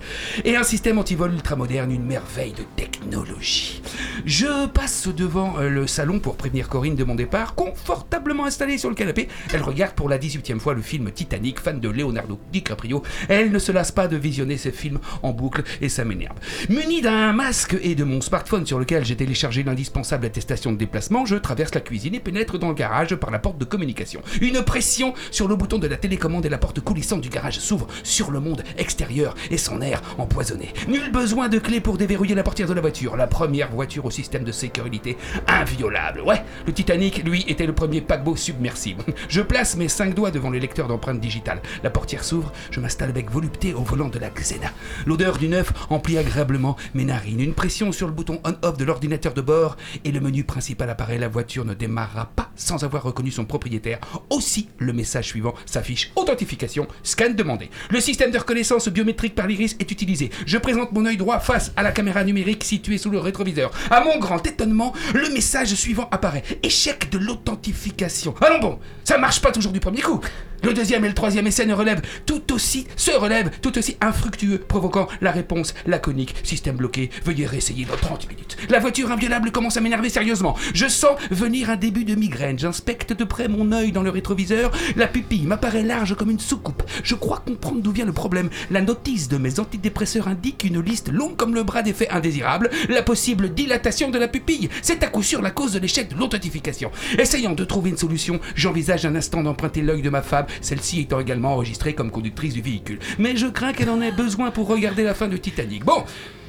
[0.44, 3.82] et un système antivol ultra moderne, une merveille de technologie.
[4.24, 8.88] Je passe devant euh, le salon pour prévenir Corinne de mon départ, confortablement installée sur
[8.88, 9.28] le canapé.
[9.52, 13.02] Elle regarde pour la 18e fois le film Titanic, fan de Leonardo DiCaprio.
[13.28, 16.36] Elle ne se lasse pas de visionner ces films en boucle et ça m'énerve.
[16.68, 21.26] Muni d'un masque et de mon smartphone sur lequel j'ai téléchargé l'indispensable attestation de déplacement,
[21.26, 24.22] je traverse la cuisine et pénètre dans le garage par la porte de communication.
[24.40, 27.86] Une pression sur le bouton de la télécommande et la porte coulissante du garage s'ouvre
[28.02, 30.72] sur le monde extérieur et son air empoisonné.
[30.88, 33.16] Nul besoin de clé pour déverrouiller la portière de la voiture.
[33.16, 35.16] La première voiture au système de sécurité
[35.46, 36.20] inviolable.
[36.20, 39.04] Ouais, le Titanic, lui, était le premier paquebot submersible.
[39.28, 41.62] Je place mes cinq doigts devant le lecteur d'empreintes digitales.
[41.82, 44.72] La portière s'ouvre, je m'installe avec volupté au volant de la Xena.
[45.06, 47.40] L'odeur du neuf emplit agréablement mes narines.
[47.40, 51.18] Une pression sur le bouton on-off de l'ordinateur de bord et le menu principal apparaît.
[51.18, 53.98] La voiture ne démarrera pas sans avoir reconnu son propriétaire.
[54.30, 56.12] Aussi, le message suivant s'affiche.
[56.16, 57.70] Authentification, scan demandé.
[57.90, 60.30] Le système de reconnaissance biométrique par l'iris est utilisé.
[60.46, 63.70] Je présente mon œil droit face à la caméra numérique située sous le rétroviseur.
[63.90, 66.44] À mon grand étonnement, le message suivant apparaît.
[66.62, 68.23] Échec de l'authentification.
[68.40, 70.20] Allons bon, ça marche pas toujours du premier coup.
[70.64, 74.58] Le deuxième et le troisième essai ne relèvent tout aussi, se relèvent tout aussi infructueux,
[74.58, 76.34] provoquant la réponse laconique.
[76.42, 78.56] Système bloqué, veuillez réessayer dans 30 minutes.
[78.70, 80.56] La voiture inviolable commence à m'énerver sérieusement.
[80.72, 82.58] Je sens venir un début de migraine.
[82.58, 84.72] J'inspecte de près mon œil dans le rétroviseur.
[84.96, 86.82] La pupille m'apparaît large comme une soucoupe.
[87.02, 88.48] Je crois comprendre d'où vient le problème.
[88.70, 92.70] La notice de mes antidépresseurs indique une liste longue comme le bras d'effets indésirables.
[92.88, 94.70] La possible dilatation de la pupille.
[94.80, 96.90] C'est à coup sûr la cause de l'échec de l'authentification.
[97.18, 98.13] Essayant de trouver une solution,
[98.54, 102.62] j'envisage un instant d'emprunter l'œil de ma femme, celle-ci étant également enregistrée comme conductrice du
[102.62, 102.98] véhicule.
[103.18, 105.84] Mais je crains qu'elle en ait besoin pour regarder la fin de Titanic.
[105.84, 106.04] Bon,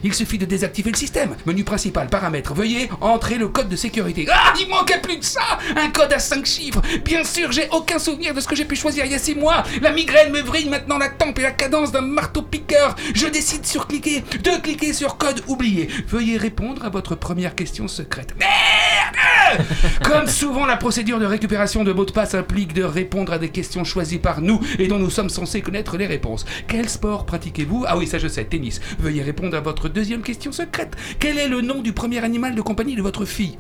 [0.06, 1.36] il suffit de désactiver le système.
[1.48, 2.54] Menu principal, paramètres.
[2.54, 4.28] Veuillez entrer le code de sécurité.
[4.32, 6.82] Ah, il manquait plus que ça Un code à 5 chiffres.
[7.04, 9.34] Bien sûr, j'ai aucun souvenir de ce que j'ai pu choisir il y a 6
[9.34, 9.64] mois.
[9.82, 12.96] La migraine me vrille maintenant la tempe et la cadence d'un marteau-piqueur.
[13.16, 15.90] Je décide sur cliquer, de cliquer sur code oublié.
[16.08, 18.36] Veuillez répondre à votre première question secrète.
[18.38, 19.16] Merde
[20.04, 23.50] Comme souvent, la procédure de récupération de mots de passe implique de répondre à des
[23.50, 26.46] questions choisies par nous et dont nous sommes censés connaître les réponses.
[26.68, 27.86] Quel sport pratiquez-vous?
[27.88, 28.82] Ah oui, ça je sais, tennis.
[29.00, 30.94] Veuillez répondre à votre deuxième question secrète.
[31.20, 33.58] Quel est le nom du premier animal de compagnie de votre fille?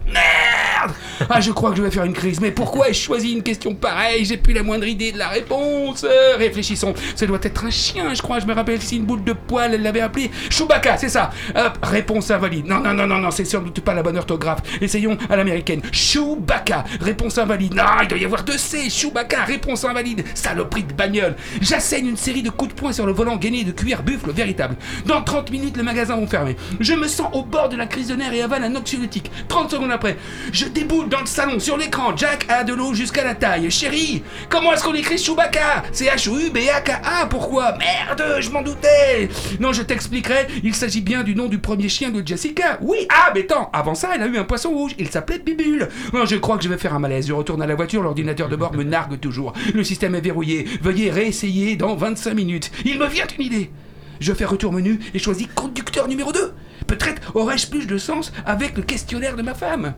[1.29, 2.39] Ah, je crois que je vais faire une crise.
[2.41, 4.25] Mais pourquoi ai-je choisi une question pareille?
[4.25, 6.03] J'ai plus la moindre idée de la réponse.
[6.03, 6.93] Euh, réfléchissons.
[7.15, 8.39] Ça doit être un chien, je crois.
[8.39, 11.31] Je me rappelle si une boule de poil, elle l'avait appelé Chewbacca, c'est ça.
[11.55, 12.65] Hop, réponse invalide.
[12.67, 14.61] Non, non, non, non, non, c'est sans doute pas la bonne orthographe.
[14.81, 15.81] Essayons à l'américaine.
[15.91, 17.73] Chewbacca, réponse invalide.
[17.73, 18.89] Non, il doit y avoir deux C.
[18.89, 20.23] Chewbacca, réponse invalide.
[20.33, 21.35] Saloperie de bagnole.
[21.61, 24.75] J'assène une série de coups de poing sur le volant gainé de cuir buffle véritable.
[25.05, 26.55] Dans 30 minutes, le magasin vont fermer.
[26.79, 29.31] Je me sens au bord de la crise de nerfs et avale un anxiolytique.
[29.47, 30.17] 30 secondes après,
[30.51, 31.57] je déboule dans le salon.
[31.57, 33.71] Sur l'écran, Jack a de l'eau jusqu'à la taille.
[33.71, 35.83] Chérie, comment est-ce qu'on écrit Chewbacca?
[35.93, 37.27] C'est H-U-B-A-K-A.
[37.27, 37.77] Pourquoi?
[37.77, 39.29] Merde, je m'en doutais.
[39.61, 40.47] Non, je t'expliquerai.
[40.63, 42.77] Il s'agit bien du nom du premier chien de Jessica.
[42.81, 44.95] Oui, ah, mais attends, avant ça, elle a eu un poisson rouge.
[44.99, 45.87] Il s'appelait Bibule.
[46.13, 47.27] Non, je crois que je vais faire un malaise.
[47.27, 48.03] Je retourne à la voiture.
[48.03, 49.53] L'ordinateur de bord me nargue toujours.
[49.73, 50.67] Le système est verrouillé.
[50.81, 52.71] Veuillez réessayer dans 25 minutes.
[52.83, 53.71] Il me vient une idée.
[54.19, 56.53] Je fais retour menu et choisis conducteur numéro 2.
[56.87, 59.93] Peut-être aurais-je plus de sens avec le questionnaire de ma femme?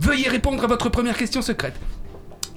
[0.00, 1.74] Veuillez répondre à votre première question secrète.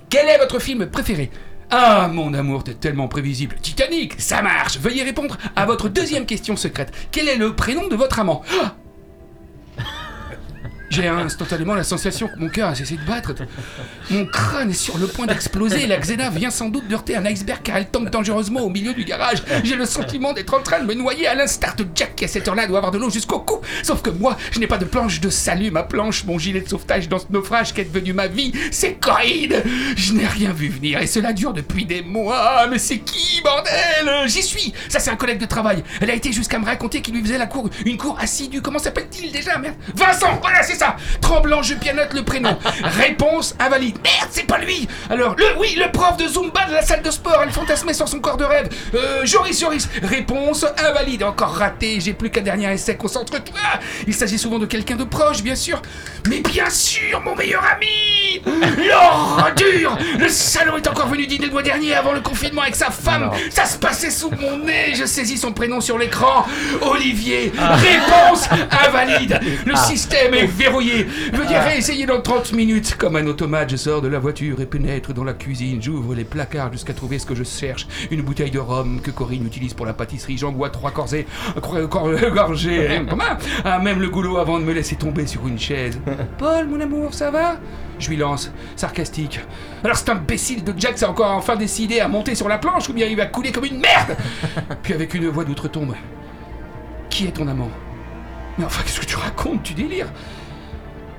[0.10, 1.30] Quel est votre film préféré?
[1.70, 3.56] Ah, mon amour, t'es tellement prévisible.
[3.62, 4.78] Titanic, ça marche.
[4.78, 6.94] Veuillez répondre à votre deuxième question secrète.
[7.12, 8.44] Quel est le prénom de votre amant?
[8.62, 8.76] Ah
[10.94, 13.34] J'ai instantanément la sensation que mon cœur a cessé de battre.
[14.12, 15.88] Mon crâne est sur le point d'exploser.
[15.88, 18.94] La Xena vient sans doute de heurter un iceberg car elle tombe dangereusement au milieu
[18.94, 19.42] du garage.
[19.64, 22.28] J'ai le sentiment d'être en train de me noyer à l'instar de Jack qui à
[22.28, 23.60] cette heure-là doit avoir de l'eau jusqu'au cou.
[23.82, 25.72] Sauf que moi, je n'ai pas de planche de salut.
[25.72, 28.94] Ma planche, mon gilet de sauvetage dans ce naufrage qui est devenu ma vie, c'est
[28.94, 29.64] Corinne.
[29.96, 32.68] Je n'ai rien vu venir et cela dure depuis des mois.
[32.70, 34.28] Mais c'est qui, bordel?
[34.28, 34.72] J'y suis.
[34.90, 35.84] Ça, c'est un collègue de travail.
[36.02, 38.62] Elle a été jusqu'à me raconter qu'il lui faisait la cour, une cour assidue.
[38.62, 40.83] Comment s'appelle-t-il déjà, merde Vincent, voilà, c'est ça.
[41.22, 42.58] Tremblant, je pianote le prénom.
[42.84, 43.98] Réponse invalide.
[44.04, 44.88] Merde, c'est pas lui.
[45.10, 47.40] Alors, le, oui, le prof de Zumba de la salle de sport.
[47.44, 48.70] Elle fantasmait sur son corps de rêve.
[48.94, 49.90] Euh, Joris, Joris.
[50.04, 51.24] Réponse invalide.
[51.24, 52.00] Encore raté.
[52.00, 52.98] J'ai plus qu'un dernier essai.
[52.98, 53.60] Concentre-toi.
[54.08, 55.82] Il s'agit souvent de quelqu'un de proche, bien sûr.
[56.28, 58.42] Mais bien sûr, mon meilleur ami.
[58.90, 59.98] L'ordure.
[60.20, 63.32] Le salaud est encore venu dîner le mois dernier avant le confinement avec sa femme.
[63.50, 64.94] Ça se passait sous mon nez.
[64.96, 66.46] Je saisis son prénom sur l'écran.
[66.82, 67.52] Olivier.
[67.58, 68.48] Réponse
[68.86, 69.40] invalide.
[69.66, 70.73] Le système est verrouillé.
[70.78, 72.96] Veuillez réessayer dans 30 minutes.
[72.98, 75.82] Comme un automate, je sors de la voiture et pénètre dans la cuisine.
[75.82, 77.88] J'ouvre les placards jusqu'à trouver ce que je cherche.
[78.12, 80.38] Une bouteille de rhum que Corinne utilise pour la pâtisserie.
[80.38, 81.26] J'en bois trois corsets,
[81.62, 83.02] cor- cor- gorgées.
[83.64, 86.00] Ah, même le goulot avant de me laisser tomber sur une chaise.
[86.38, 87.58] Paul, mon amour, ça va?
[88.00, 89.40] Je lui lance, sarcastique.
[89.84, 92.94] Alors cet imbécile de Jack s'est encore enfin décidé à monter sur la planche ou
[92.94, 94.18] bien il va couler comme une merde?
[94.84, 95.94] Puis avec une voix d'outre-tombe.
[97.10, 97.70] Qui est ton amant?
[98.58, 99.64] Mais enfin, qu'est-ce que tu racontes?
[99.64, 100.12] Tu délires?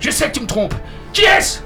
[0.05, 0.75] Je sais que tu me trompes.
[1.15, 1.61] Qui est-ce?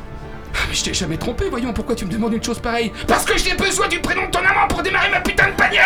[0.54, 2.92] Ah, Mais je t'ai jamais trompé, voyons, pourquoi tu me demandes une chose pareille?
[3.08, 5.82] Parce que j'ai besoin du prénom de ton amant pour démarrer ma putain de bagnole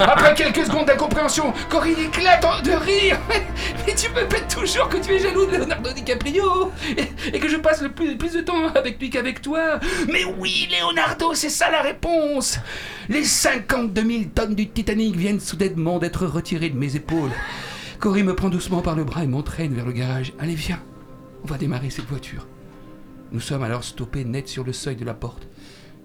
[0.00, 3.20] Après quelques secondes d'incompréhension, Corinne éclate de rire.
[3.86, 7.48] Mais tu me pètes toujours que tu es jaloux de Leonardo DiCaprio et, et que
[7.48, 9.78] je passe le plus, plus de temps avec lui qu'avec toi.
[10.12, 12.58] Mais oui, Leonardo, c'est ça la réponse.
[13.10, 17.30] Les 52 000 tonnes du Titanic viennent soudainement d'être retirées de mes épaules.
[18.00, 20.32] Corinne me prend doucement par le bras et m'entraîne vers le garage.
[20.40, 20.80] Allez, viens,
[21.42, 22.46] on va démarrer cette voiture.
[23.32, 25.48] Nous sommes alors stoppés net sur le seuil de la porte.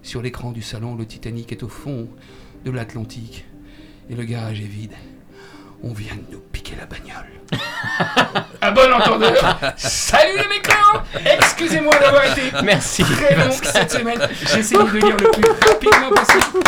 [0.02, 2.08] Sur l'écran du salon, le Titanic est au fond
[2.64, 3.44] de l'Atlantique
[4.10, 4.94] et le garage est vide.
[5.82, 7.28] On vient de nous piquer la bagnole.
[8.62, 11.02] Un bon entendeur Salut les mécréants
[11.38, 13.04] Excusez-moi d'avoir été Merci.
[13.04, 14.20] très long cette semaine.
[14.32, 16.60] J'ai essayé de lire le plus rapidement possible.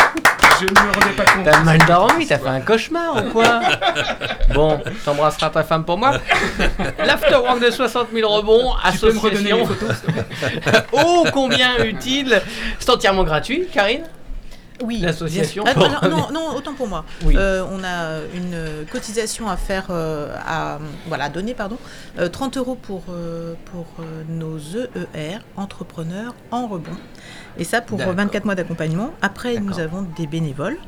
[0.61, 1.44] Je ne me rendais pas compte.
[1.44, 3.61] T'as mal dormi, t'as fait un cauchemar ou quoi
[4.54, 6.12] Bon, t'embrasseras ta femme pour moi.
[6.98, 9.66] L'afterwork de 60 000 rebonds, association.
[10.92, 12.42] Oh, combien utile
[12.78, 14.04] C'est entièrement gratuit, Karine?
[14.83, 14.99] Oui.
[15.01, 15.64] L'association.
[15.66, 17.05] Ah, pour- non, non, autant pour moi.
[17.24, 17.35] Oui.
[17.37, 21.76] Euh, on a une cotisation à faire, euh, à, voilà, à donner, pardon.
[22.18, 26.97] Euh, 30 euros pour, euh, pour euh, nos EER, entrepreneurs en rebond.
[27.59, 28.14] Et ça pour D'accord.
[28.14, 29.11] 24 mois d'accompagnement.
[29.22, 30.78] Après, nous avons des bénévoles.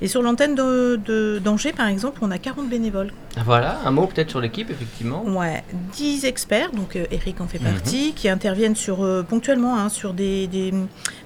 [0.00, 3.10] Et sur l'antenne de, de- d'Angers, par exemple, on a 40 bénévoles.
[3.44, 5.22] Voilà, un mot peut-être sur l'équipe, effectivement.
[5.24, 5.62] Ouais,
[5.94, 7.72] 10 experts, donc euh, Eric en fait Mhm.
[7.72, 10.72] partie, qui interviennent sur, euh, ponctuellement hein, sur des, des,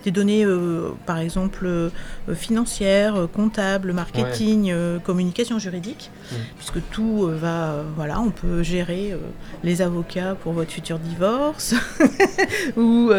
[0.04, 1.90] des données, euh, par exemple, euh,
[2.34, 4.72] financières, comptables, marketing,
[5.04, 6.38] communication juridique, Mhm.
[6.58, 9.16] puisque tout va, voilà, on peut gérer
[9.62, 11.74] les avocats pour votre futur divorce,
[12.76, 13.10] ou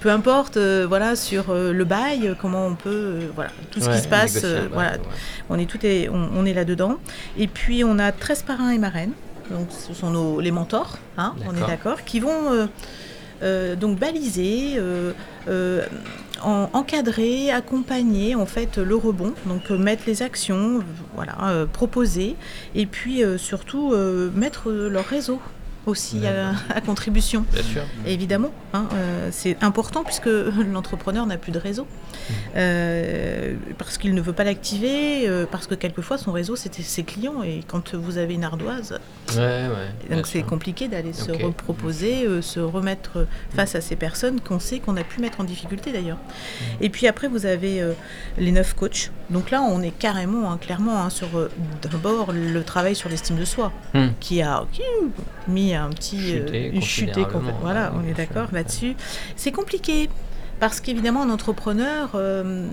[0.00, 4.08] peu importe, voilà, sur le bail, comment on peut, voilà, tout ce Ouais, qui se
[4.08, 4.98] passe, voilà, ouais.
[5.48, 6.96] on est tout est, on, on est là dedans.
[7.38, 9.12] Et puis on a 13 parrains et marraines.
[9.50, 12.04] Donc ce sont nos, les mentors, hein, on est D'accord.
[12.04, 12.66] qui vont euh,
[13.42, 15.12] euh, donc baliser, euh,
[16.42, 20.80] en- encadrer, accompagner en fait le rebond, donc mettre les actions,
[21.14, 22.36] voilà, proposer,
[22.74, 23.94] et puis surtout
[24.34, 25.40] mettre leur réseau
[25.88, 27.44] aussi à, à contribution.
[27.52, 27.82] Bien sûr.
[28.06, 30.28] Évidemment, hein, euh, c'est important puisque
[30.72, 31.86] l'entrepreneur n'a plus de réseau.
[32.56, 37.02] Euh, parce qu'il ne veut pas l'activer, euh, parce que quelquefois son réseau c'était ses
[37.04, 38.98] clients et quand vous avez une ardoise,
[39.36, 40.16] Ouais, ouais.
[40.16, 44.96] donc c'est compliqué d'aller se reproposer, se remettre face à ces personnes qu'on sait qu'on
[44.96, 46.16] a pu mettre en difficulté d'ailleurs.
[46.16, 46.64] Mm.
[46.84, 47.82] Et puis après vous avez
[48.38, 49.10] les neuf coachs.
[49.30, 51.28] Donc là on est carrément, hein, clairement hein, sur
[51.82, 54.08] d'abord le travail sur l'estime de soi Hmm.
[54.20, 54.82] qui a qui
[55.78, 57.54] a un petit euh, Chuté complète.
[57.62, 58.94] Voilà, on est d'accord là-dessus.
[59.36, 60.10] C'est compliqué
[60.60, 62.66] parce qu'évidemment un entrepreneur euh,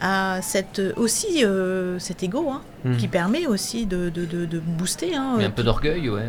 [0.00, 2.96] a cette aussi euh, cet ego hein, Hmm.
[2.96, 5.14] qui permet aussi de, de, de- de booster.
[5.14, 6.28] Hein, Il y a euh, un peu d'orgueil, ouais.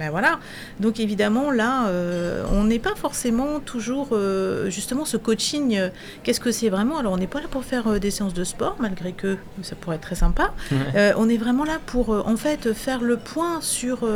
[0.00, 0.40] Ben voilà.
[0.80, 5.76] Donc évidemment là, euh, on n'est pas forcément toujours euh, justement ce coaching.
[5.76, 5.90] euh,
[6.22, 6.98] Qu'est-ce que c'est vraiment?
[6.98, 9.96] Alors on n'est pas là pour faire des séances de sport, malgré que ça pourrait
[9.96, 10.52] être très sympa.
[10.72, 11.12] Ouais.
[11.16, 14.08] On est vraiment là pour en fait faire le point sur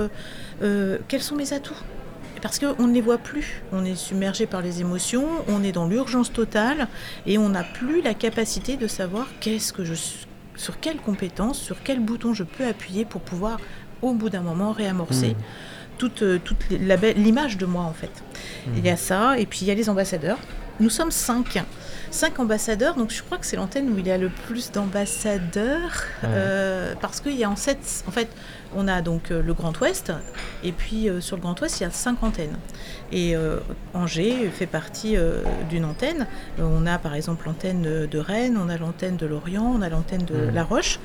[1.09, 1.75] quels sont mes atouts.
[2.43, 3.63] Parce qu'on ne les voit plus.
[3.73, 6.89] On est submergé par les émotions, on est dans l'urgence totale
[7.27, 9.95] et on n'a plus la capacité de savoir qu'est-ce que je
[10.57, 13.59] sur quelles compétences, sur quel bouton je peux appuyer pour pouvoir
[14.03, 15.74] au bout d'un moment réamorcer Hmm.
[15.99, 18.11] Toute, euh, toute l'image de moi en fait.
[18.77, 20.39] Il y a ça, et puis il y a les ambassadeurs.
[20.81, 21.63] Nous sommes cinq.
[22.11, 26.03] Cinq ambassadeurs, donc je crois que c'est l'antenne où il y a le plus d'ambassadeurs,
[26.23, 26.29] Ouais.
[26.33, 28.29] euh, parce qu'il y a en, sept, en fait,
[28.77, 30.13] on a donc euh, le Grand Ouest,
[30.63, 32.57] et puis euh, sur le Grand Ouest, il y a cinq antennes.
[33.13, 33.59] Et euh,
[33.95, 35.17] Angers fait partie
[35.71, 36.27] d'une antenne.
[36.59, 40.25] On a par exemple l'antenne de, Rennes, on a l'antenne de Lorient, on a l'antenne
[40.25, 40.55] de Mhm.
[40.55, 40.99] La Roche.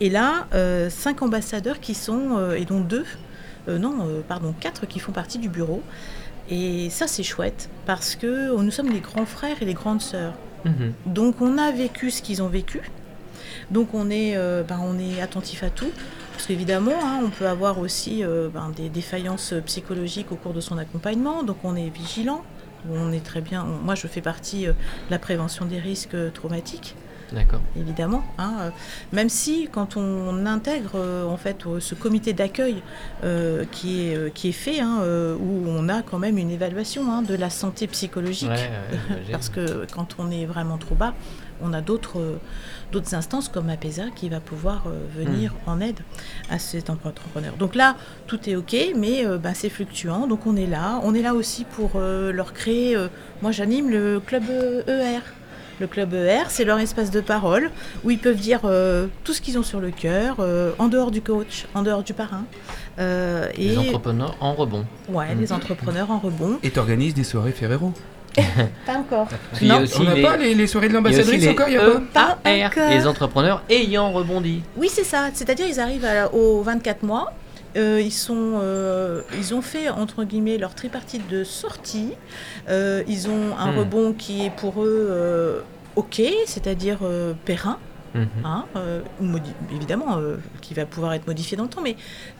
[0.00, 0.46] Et là,
[0.90, 3.06] cinq ambassadeurs qui sont, et dont deux,
[3.68, 5.82] non, euh, pardon, quatre qui font partie du bureau.
[6.50, 10.02] Et ça, c'est chouette, parce que euh, nous sommes les grands frères et les grandes
[10.02, 10.34] sœurs.
[10.64, 10.92] Mhm.
[11.06, 12.80] Donc on a vécu ce qu'ils ont vécu.
[13.70, 15.90] Donc on est, euh, ben, on est attentif à tout.
[16.32, 20.60] Parce qu'évidemment, hein, on peut avoir aussi euh, ben, des défaillances psychologiques au cours de
[20.60, 21.42] son accompagnement.
[21.44, 22.42] Donc on est vigilant.
[22.90, 23.64] On est très bien.
[23.64, 26.94] on- moi, je fais partie euh, de la prévention des risques traumatiques.
[27.76, 28.22] Évidemment.
[28.38, 28.70] hein, euh,
[29.12, 32.82] même si quand on intègre euh, en fait euh, ce comité d'accueil
[33.72, 34.98] qui, est, qui est fait, hein,
[35.40, 38.70] où on a quand même une évaluation hein, de la santé psychologique, Ouais,
[39.32, 41.14] parce que quand on est vraiment trop bas,
[41.62, 42.38] on a d'autres
[42.92, 44.84] d'autres instances comme APESA qui va pouvoir
[45.16, 45.70] venir Hmm.
[45.70, 45.98] en aide
[46.50, 47.54] à cet entrepreneur.
[47.56, 50.26] Donc là, tout est OK, mais euh, ben, c'est fluctuant.
[50.26, 51.00] Donc on est là.
[51.02, 52.94] On est là aussi pour euh, leur créer...
[52.96, 53.08] euh,
[53.42, 54.44] moi, j'anime le club
[54.86, 55.20] ER.
[55.80, 57.70] Le club ER, c'est leur espace de parole
[58.04, 61.10] où ils peuvent dire euh, tout ce qu'ils ont sur le cœur, euh, en dehors
[61.10, 62.44] du coach, en dehors du parrain.
[63.00, 64.84] Euh, et Les entrepreneurs en rebond.
[65.08, 66.58] ouais, les entrepreneurs en rebond.
[66.62, 67.92] Et t'organises des soirées Ferrero.
[68.86, 69.28] Pas encore.
[69.62, 69.80] Non.
[69.82, 71.50] aussi On n'a les- pas les, les soirées de il y a aussi l'ambassadrice les
[71.50, 72.90] encore, il y a pas Pas EAR, encore.
[72.90, 74.62] les entrepreneurs ayant rebondi.
[74.76, 75.28] Oui, c'est ça.
[75.32, 77.32] C'est-à-dire, ils arrivent à- aux 24 mois.
[77.76, 82.12] Euh, ils, sont, euh, ils ont fait, entre guillemets, leur tripartite de sortie.
[82.68, 83.78] Euh, ils ont un Hmm.
[83.78, 85.62] rebond qui est pour eux
[85.96, 86.98] OK, c'est-à-dire
[87.44, 87.78] périn.
[88.44, 88.64] Hein,
[89.20, 90.18] ou modi- évidemment,
[90.60, 91.96] qui va pouvoir être modifié dans le temps, mais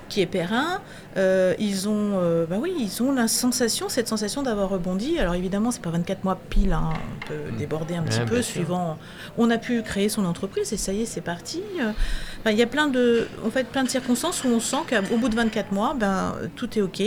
[0.08, 0.80] qui est périn.
[1.16, 5.18] Euh, ils ont, euh, bah oui, ils ont la sensation, cette sensation d'avoir rebondi.
[5.18, 7.56] Alors évidemment, c'est pas 24 mois pile, hein, on peut Mm.
[7.56, 8.52] déborder un petit peu sûr.
[8.54, 8.98] suivant.
[9.36, 11.60] On a pu créer son entreprise et ça y est, c'est parti.
[12.44, 14.76] Euh, enfin, Il y a plein de, en fait, plein de circonstances où on sent
[14.88, 17.02] qu'au bout de 24 mois, ben, tout est OK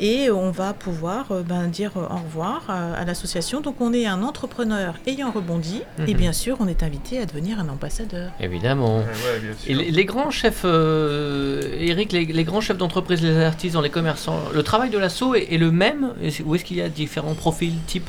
[0.00, 3.60] et on va pouvoir euh, ben, dire au revoir à, à l'association.
[3.60, 6.16] Donc on est un entrepreneur ayant rebondi et Mhm.
[6.18, 8.30] bien sûr, on est invité à devenir un ambassadeur.
[8.40, 9.02] Évidemment.
[9.66, 13.90] Et les, les grands chefs, euh, Eric, les, les grands chefs d'entreprise, les artisans, les
[13.90, 16.12] commerçants, le travail de l'assaut est, est le même?
[16.44, 18.08] Ou est-ce qu'il y a différents profils, types,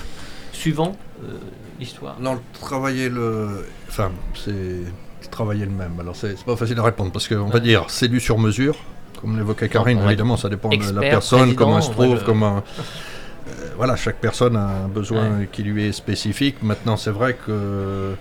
[0.53, 1.38] suivant euh,
[1.80, 2.17] l'histoire?
[2.20, 3.65] Non, le travailler le.
[3.88, 4.84] Enfin, c'est
[5.30, 6.00] travailler le même.
[6.00, 8.76] Alors, c'est pas facile à répondre parce qu'on va dire c'est du sur mesure,
[9.22, 10.00] comme l'évoquait Karine.
[10.06, 12.58] évidemment, ça dépend de la personne, comment elle se trouve, comment.
[12.58, 16.58] euh, voilà, chaque personne a un besoin qui lui est spécifique.
[16.62, 18.14] Maintenant, c'est vrai que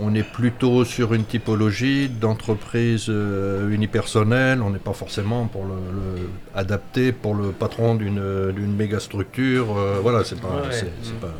[0.00, 4.60] on est plutôt sur une typologie d'entreprise euh, unipersonnelle.
[4.60, 9.66] On n'est pas forcément pour le, le- adapté pour le patron d'une méga structure.
[9.78, 10.72] euh, voilà, c'est pas, Ouais, ouais.
[10.72, 11.32] c'est- c'est pas-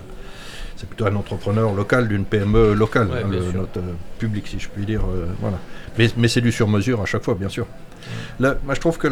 [0.84, 4.58] c'est plutôt un entrepreneur local d'une PME locale, Ouais, hein, le- notre euh, public, si
[4.60, 5.00] je puis dire.
[5.08, 5.58] euh, voilà.
[5.98, 7.66] Mais, mais c'est du sur-mesure à chaque fois, bien sûr.
[8.38, 9.08] Là, moi, je trouve que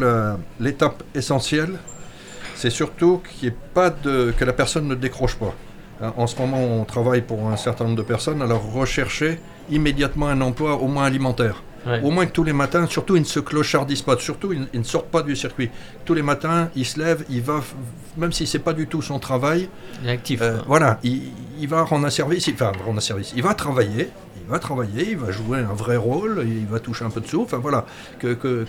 [0.60, 1.72] l'étape essentielle,
[2.54, 5.54] c'est surtout qu'il ait pas de, que la personne ne décroche pas.
[6.02, 10.28] Hein, En ce moment, on travaille pour un certain nombre de personnes, alors rechercher immédiatement
[10.28, 11.62] un emploi, au moins alimentaire.
[11.86, 12.00] Ouais.
[12.02, 14.78] Au moins que tous les matins, surtout, ils ne se clochardisent pas, surtout, ils, ils
[14.80, 15.68] ne sortent pas du circuit.
[16.04, 17.60] Tous les matins, il se lève, il va,
[18.16, 19.68] même si c'est pas du tout son travail,
[20.02, 20.40] Il est actif.
[20.42, 21.22] euh, voilà, il,
[21.58, 24.10] il va rendre un service, il- enfin rendre un service, il va travailler,
[24.44, 27.26] il va travailler, il va jouer un vrai rôle, il va toucher un peu de
[27.26, 27.84] sous, enfin voilà,
[28.20, 28.64] que, que-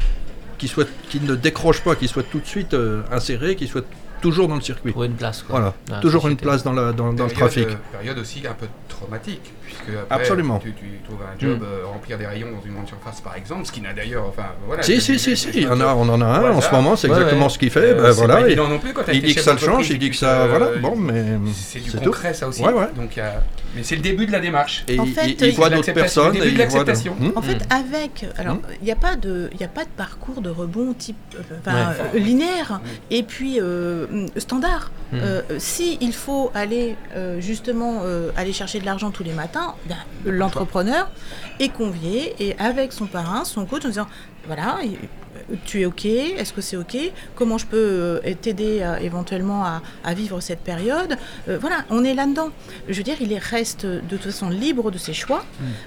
[0.58, 3.86] qu'il soit, qu'il ne décroche pas, qu'il soit tout de suite euh, inséré, qu'il soit
[4.22, 4.92] toujours dans le circuit.
[4.92, 5.42] Trouver une place.
[5.44, 5.60] Quoi.
[5.60, 7.68] Voilà, toujours une place dans, la, dans, dans le trafic.
[7.68, 10.60] euh, période aussi un peu traumatique, puisque après, Absolument.
[10.60, 11.64] Tu, tu trouves un job, Mm.
[11.64, 14.48] euh, remplir des rayons dans une grande surface par exemple, ce qui n'a d'ailleurs, enfin
[14.68, 14.84] voilà.
[14.84, 16.56] Si, si, si, si, je- il y en a, on en a un Voilà.
[16.56, 17.50] en ce moment, c'est Ouais, exactement ouais.
[17.50, 19.42] ce qu'il fait, Euh, ben voilà, pas il, évident non plus quand il dit que
[19.42, 21.24] ça le change, il dit que ça, euh, voilà, bon, mais
[21.56, 22.06] C'est du c'est tout.
[22.06, 22.62] concret ça aussi.
[22.62, 22.88] Ouais, ouais.
[22.96, 23.44] Donc, a-
[23.76, 24.84] Mais c'est le début de la démarche.
[24.88, 26.84] Et En il- fait, il, il- voit d'autres personnes, le début et de il voit
[26.84, 27.16] de- l'acceptation.
[27.20, 27.32] Hmm?
[27.36, 28.62] En fait, avec, alors, Hmm.
[28.82, 31.42] il n'y a pas de, il y a pas de parcours de rebond type, euh,
[32.14, 34.92] euh, linéaire et puis euh, standard.
[35.12, 35.18] Hmm.
[35.22, 39.63] Euh, si il faut aller euh, justement euh, aller chercher de l'argent tous les matins,
[40.26, 41.10] l'entrepreneur
[41.60, 44.08] est convié et avec son parrain, son coach, en disant
[44.48, 44.80] voilà.
[45.66, 46.98] Tu es OK Est-ce que c'est OK
[47.36, 51.18] Comment je peux euh, t'aider à- éventuellement à, à vivre cette période
[51.48, 52.50] Euh, Voilà, on est là-dedans.
[52.88, 55.44] Je veux dire, il est- reste de toute façon libre de ses choix,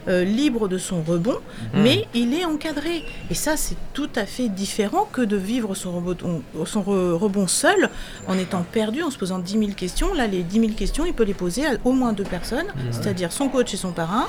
[0.09, 1.39] euh, libre de son rebond,
[1.75, 1.83] Mm.
[1.83, 3.03] mais il est encadré.
[3.31, 7.47] Et ça, c'est tout à fait différent que de vivre son rebond, son re- rebond
[7.47, 7.89] seul,
[8.29, 10.13] en étant perdu, en se posant 10 000 questions.
[10.15, 13.33] Là, les 10 000 questions, il peut les poser à au moins deux personnes, c'est-à-dire
[13.33, 14.27] son coach et son parrain,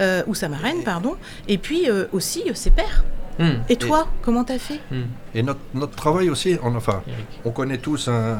[0.00, 1.16] euh, ou sa marraine, pardon,
[1.48, 3.04] et puis euh, aussi euh, ses pairs.
[3.38, 3.62] Hmm.
[3.68, 4.80] Et toi, comment t'as fait?
[4.90, 5.02] Hmm.
[5.34, 7.26] Et notre, notre travail aussi, on, enfin, Eric.
[7.44, 8.38] on connaît tous un.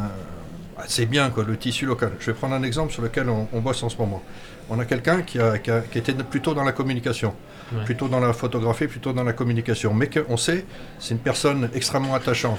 [0.87, 2.13] C'est bien quoi, le tissu local.
[2.21, 4.23] Je vais prendre un exemple sur lequel on, on bosse en ce moment.
[4.71, 7.35] On a quelqu'un qui, a, qui, a- qui était plutôt dans la communication,
[7.73, 7.85] Ouais.
[7.85, 9.95] plutôt dans la photographie, plutôt dans la communication.
[9.95, 10.65] Mais qu'on sait,
[10.99, 12.59] c'est une personne extrêmement attachante,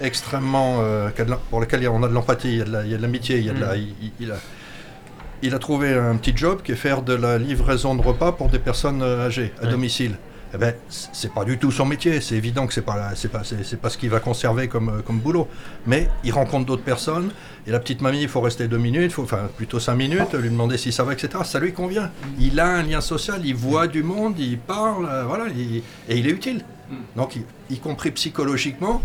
[0.00, 0.78] extrêmement.
[0.80, 1.10] euh,
[1.50, 3.02] pour laquelle on a de l'empathie, il y a de la- il y a de
[3.02, 4.36] l'amitié, il, y a de la- il, il- il a,
[5.42, 8.48] il a trouvé un petit job qui est faire de la livraison de repas pour
[8.48, 9.70] des personnes euh, âgées à Ouais.
[9.70, 10.16] domicile.
[10.54, 12.20] Eh ben, c'est pas du tout son métier.
[12.20, 15.02] C'est évident que c'est pas, c'est pas, c'est, pas ce qu'il va conserver comme, euh,
[15.02, 15.48] comme boulot.
[15.86, 17.30] Mais il rencontre d'autres personnes.
[17.66, 20.48] Et la petite mamie, il faut rester deux minutes, faut, enfin plutôt cinq minutes, lui
[20.50, 21.28] demander si ça va, etc.
[21.44, 22.10] Ça lui convient.
[22.38, 26.16] Il a un lien social, il voit du monde, il parle, euh, voilà, il- et
[26.16, 26.62] il est utile.
[27.16, 29.02] Donc, y, y compris psychologiquement,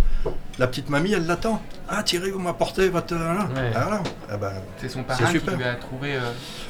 [0.60, 1.62] la petite mamie, elle l'attend.
[1.90, 3.16] Ah, Thierry, vous m'apportez votre.
[3.16, 3.46] Voilà.
[3.46, 3.72] Ouais.
[3.76, 4.04] Ah, voilà.
[4.30, 5.56] Ah ben, C'est son parrain qui super.
[5.58, 6.14] lui a trouvé.
[6.16, 6.20] euh,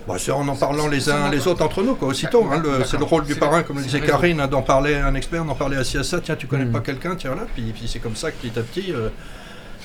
[0.08, 2.46] Bah, c'est en en parlant les uns les autres entre nous, quoi, aussitôt.
[2.52, 4.00] hein, c'est le rôle du parrain, comme le disait.
[4.02, 6.22] Karine, hein, d'en parler à un expert, d'en parler assis à ça.
[6.22, 6.72] Tiens, tu connais Mm.
[6.72, 7.44] pas quelqu'un, tiens là.
[7.54, 9.10] Puis, puis c'est comme ça que petit à petit, euh,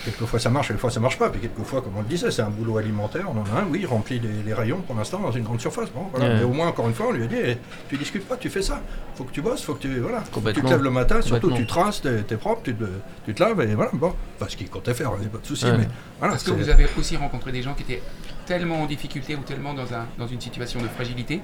[0.07, 1.29] quelquefois ça marche, quelquefois ça marche pas.
[1.29, 3.27] Puis quelquefois, comme on le disait, c'est un boulot alimentaire.
[3.29, 5.61] On en a un, oui, il remplit les, les rayons pour l'instant dans une grande
[5.61, 5.91] surface.
[5.91, 6.29] Bon, voilà.
[6.29, 6.35] Ouais.
[6.39, 8.49] Mais au moins, encore une fois, on lui a dit, eh, tu discutes pas, tu
[8.49, 8.81] fais ça.
[9.17, 9.99] Faut que tu bosses, faut que tu.
[10.01, 10.23] Voilà.
[10.33, 12.85] Faut que tu te lèves le matin, surtout tu traces, t'es es propre, tu te,
[13.27, 13.91] tu te laves et voilà.
[13.93, 15.67] Bon, enfin, ce qu'il comptait faire, il n'y a pas de souci.
[15.67, 15.77] Ouais.
[15.79, 15.89] Mais
[16.19, 16.33] voilà.
[16.33, 18.03] Parce que vous avez aussi rencontré des gens qui étaient
[18.47, 21.41] tellement en difficulté ou tellement dans, un, dans une situation de fragilité.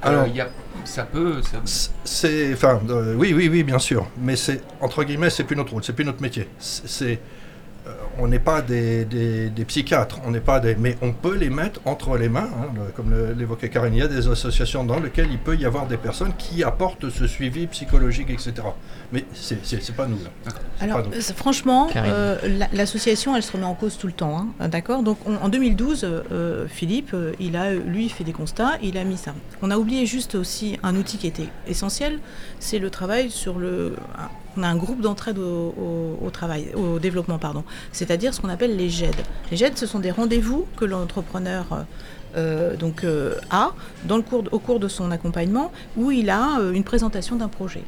[0.00, 0.48] que Alors- il y a,
[0.84, 1.40] ça peut.
[1.42, 1.60] ça-
[2.04, 5.72] C'est, enfin, euh, oui, oui, oui, bien sûr, mais c'est entre guillemets, c'est plus notre
[5.72, 6.48] rôle, c'est plus notre métier.
[6.58, 7.16] C'est, euh,
[8.18, 11.50] on n'est pas des, des- des psychiatres, on n'est pas des, mais on peut les
[11.50, 13.94] mettre entre les mains, hein, le- comme l'évoquait Karine.
[13.94, 17.10] Il y a des associations dans lesquelles il peut y avoir des personnes qui apportent
[17.10, 18.52] ce suivi psychologique, etc.
[19.12, 20.16] Mais c'est, c'est, c'est pas nous.
[20.18, 20.52] Là.
[20.80, 24.46] Alors, euh, franchement, euh, la- l'association, elle se remet en cause tout le temps.
[24.60, 25.02] hein, D'accord?
[25.02, 29.04] Donc, on- en 2012, euh, Philippe, euh, il a, lui, fait des constats, il a
[29.04, 29.34] mis ça.
[29.62, 32.18] On a oublié juste aussi un outil qui était essentiel,
[32.60, 33.96] c'est le travail sur le.
[34.56, 37.38] On a un groupe d'entraide au, travail, au développement.
[37.92, 39.14] C'est-à-dire ce qu'on appelle les GED.
[39.50, 41.66] Les GED, ce sont des rendez-vous que l'entrepreneur
[42.36, 43.72] euh, euh, euh, a
[44.50, 47.82] au cours de son accompagnement, où il a une présentation d'un projet.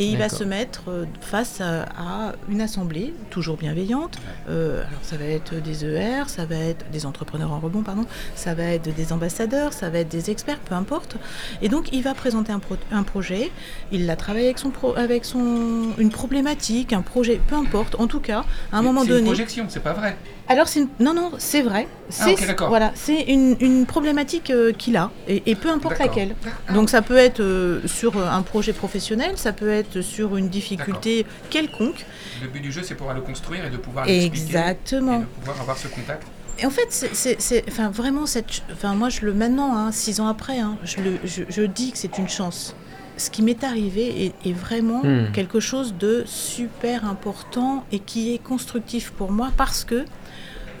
[0.00, 4.18] Et il va se mettre euh, face à, à une assemblée, toujours bienveillante.
[4.48, 8.06] Euh, alors ça va être des ER, ça va être des entrepreneurs en rebond, pardon,
[8.34, 11.16] ça va être des ambassadeurs, ça va être des experts, peu importe.
[11.60, 13.50] Et donc il va présenter un, pro- un projet,
[13.92, 17.94] il l'a travaillé avec, son pro- avec son, une problématique, un projet, peu importe.
[18.00, 19.20] En tout cas, à un moment c'est donné.
[19.20, 20.16] une projection, c'est pas vrai.
[20.50, 22.68] Alors c'est une- non non c'est vrai c'est ok, d'accord.
[22.70, 26.34] voilà c'est une, une problématique euh, qu'il a et, et peu importe laquelle.
[26.68, 30.36] Ah, Donc ça peut être euh, sur euh, un projet professionnel, ça peut être sur
[30.36, 32.04] une difficulté quelconque.
[32.42, 34.44] Le but du jeu, c'est pouvoir le construire et de pouvoir l'expliquer.
[34.58, 35.18] Exactement.
[35.18, 36.24] Et de pouvoir avoir ce contact.
[36.58, 39.92] Et en fait, c'est- c'est, c'est- enfin, vraiment, cette, enfin, moi, je le maintenant, hein,
[39.92, 42.74] six ans après, hein, je, le, je, je dis que c'est une chance.
[43.16, 45.30] Ce qui m'est arrivé est, est vraiment Hmm.
[45.32, 50.04] quelque chose de super important et qui est constructif pour moi parce que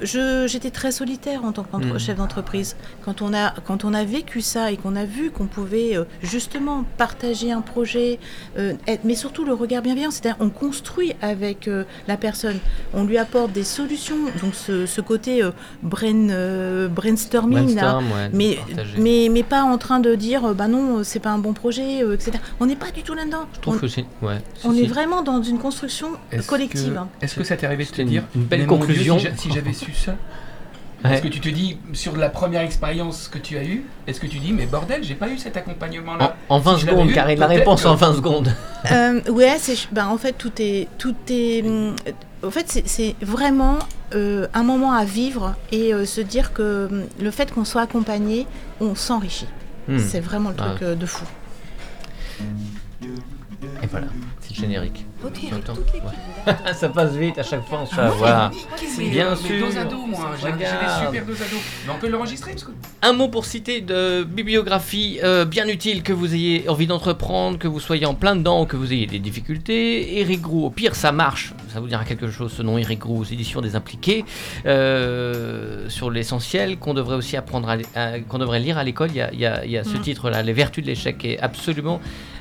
[0.02, 1.98] j'étais très solitaire en tant que Hmm.
[1.98, 2.76] chef d'entreprise.
[3.04, 6.04] Quand on, a, quand on a vécu ça et qu'on a vu qu'on pouvait euh,
[6.22, 8.18] justement partager un projet,
[8.58, 12.58] euh, être- mais surtout le regard bienveillant, c'est-à-dire on construit avec euh, la personne,
[12.94, 14.16] on lui apporte des solutions.
[14.42, 15.50] Donc ce, ce côté euh,
[15.82, 18.58] brain, euh, brainstorming, là, Brainstorm, ouais, mais,
[18.98, 22.02] mais, mais pas en train de dire euh, bah non, c'est pas un bon projet,
[22.02, 22.32] euh, etc.
[22.60, 23.46] On n'est pas du tout là-dedans.
[23.54, 24.04] Je trouve on, que c'est.
[24.22, 24.38] Ouais.
[24.64, 26.92] on si, est vraiment dans une construction Est-ce collective.
[26.94, 27.08] que- hein.
[27.22, 29.18] Est-ce que ça t'est arrivé de te dire une belle Dieu, conclusion.
[29.18, 30.14] si j'a- si j'avais su ça
[31.02, 31.14] Ouais.
[31.14, 34.26] Est-ce que tu te dis, sur la première expérience que tu as eue, est-ce que
[34.26, 36.36] tu dis, mais bordel, j'ai pas eu cet accompagnement-là?
[36.50, 38.54] En, en 20 Si je l'avais secondes, Karine, la réponse que- en 20 secondes.
[38.92, 41.96] Euh, ouais, c'est, ben, en fait, tout est, tout est, hum,
[42.44, 43.78] en fait, c'est, c'est vraiment
[44.14, 47.80] euh, un moment à vivre et euh, se dire que hum, le fait qu'on soit
[47.80, 48.46] accompagné,
[48.82, 49.48] on s'enrichit.
[49.88, 49.98] Hmm.
[49.98, 50.68] C'est vraiment le Ah.
[50.68, 51.24] truc euh, de fou.
[53.02, 54.06] Et voilà,
[54.40, 55.06] c'est le générique.
[55.20, 55.52] Toute l'équipe.
[55.54, 56.54] Ouais.
[56.74, 58.50] Ça passe vite à chaque fois, on se fait Ah, avoir.
[58.98, 59.50] Bien sûr.
[59.50, 61.56] Mais dos à dos, moi, j'ai des super dos à dos.
[61.86, 62.70] Mais on peut l'enregistrer parce que.
[63.02, 67.68] Un mot pour citer de bibliographie euh, bien utile que vous ayez envie d'entreprendre, que
[67.68, 70.18] vous soyez en plein dedans, que vous ayez des difficultés.
[70.20, 73.20] Eric Grou, au pire ça marche, ça vous dira quelque chose ce nom Eric Grou
[73.20, 74.24] aux éditions des impliqués,
[74.66, 79.10] euh, sur l'essentiel qu'on devrait aussi apprendre, à, à- qu'on devrait lire à l'école.
[79.10, 80.00] Il y a, il y a- il y a ce Mm.
[80.00, 82.00] titre-là, Les Vertus de l'échec, qui est absolument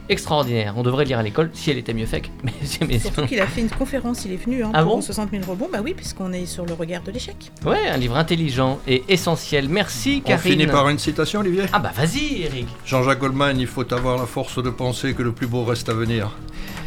[0.09, 0.73] extraordinaire.
[0.75, 2.29] On devrait lire à l'école si elle était mieux faite.
[2.87, 5.29] Mais, Surtout qu'il a fait une conférence, il est venu hein, Ah pour bon 60
[5.31, 5.69] 000 rebonds.
[5.71, 7.51] Bah oui, puisqu'on est sur le regard de l'échec.
[7.65, 9.69] ouais, un livre intelligent et essentiel.
[9.69, 10.51] Merci On Karine.
[10.53, 12.67] finit par une citation, Olivier Ah bah vas-y Eric.
[12.85, 15.93] Jean-Jacques Goldman, il faut avoir la force de penser que le plus beau reste à
[15.93, 16.31] venir.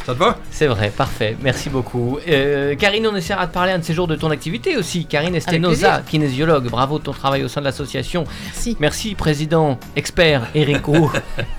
[0.05, 1.37] Ça te va C'est vrai, parfait.
[1.41, 2.19] Merci beaucoup.
[2.27, 5.05] Euh, Karine, on essaiera de parler un de ces jours de ton activité aussi.
[5.05, 6.69] Karine Estenosa, kinésiologue.
[6.69, 8.25] Bravo de ton travail au sein de l'association.
[8.43, 8.75] Merci.
[8.81, 11.09] Merci, président, expert, Erico,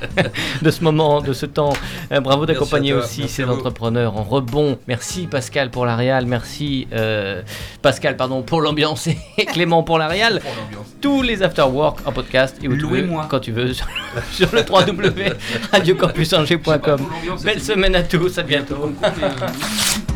[0.62, 1.72] de ce moment, de ce temps.
[2.12, 4.78] Euh, bravo d'accompagner aussi Merci ces entrepreneurs en rebond.
[4.88, 6.26] Merci, Pascal, pour la réal.
[6.26, 7.40] Merci, euh,
[7.80, 9.06] Pascal, pardon, pour l'ambiance
[9.38, 10.40] et Clément pour la réal.
[10.40, 10.88] Pour l'ambiance.
[11.00, 13.26] Tous les afterwork en podcast et où tu veux, Louez-moi.
[13.30, 13.86] quand tu veux, sur,
[14.32, 17.00] sur le www.radiocampusangers.com.
[17.42, 18.92] Belle semaine à tous, à bientôt.
[19.00, 19.46] Bientôt.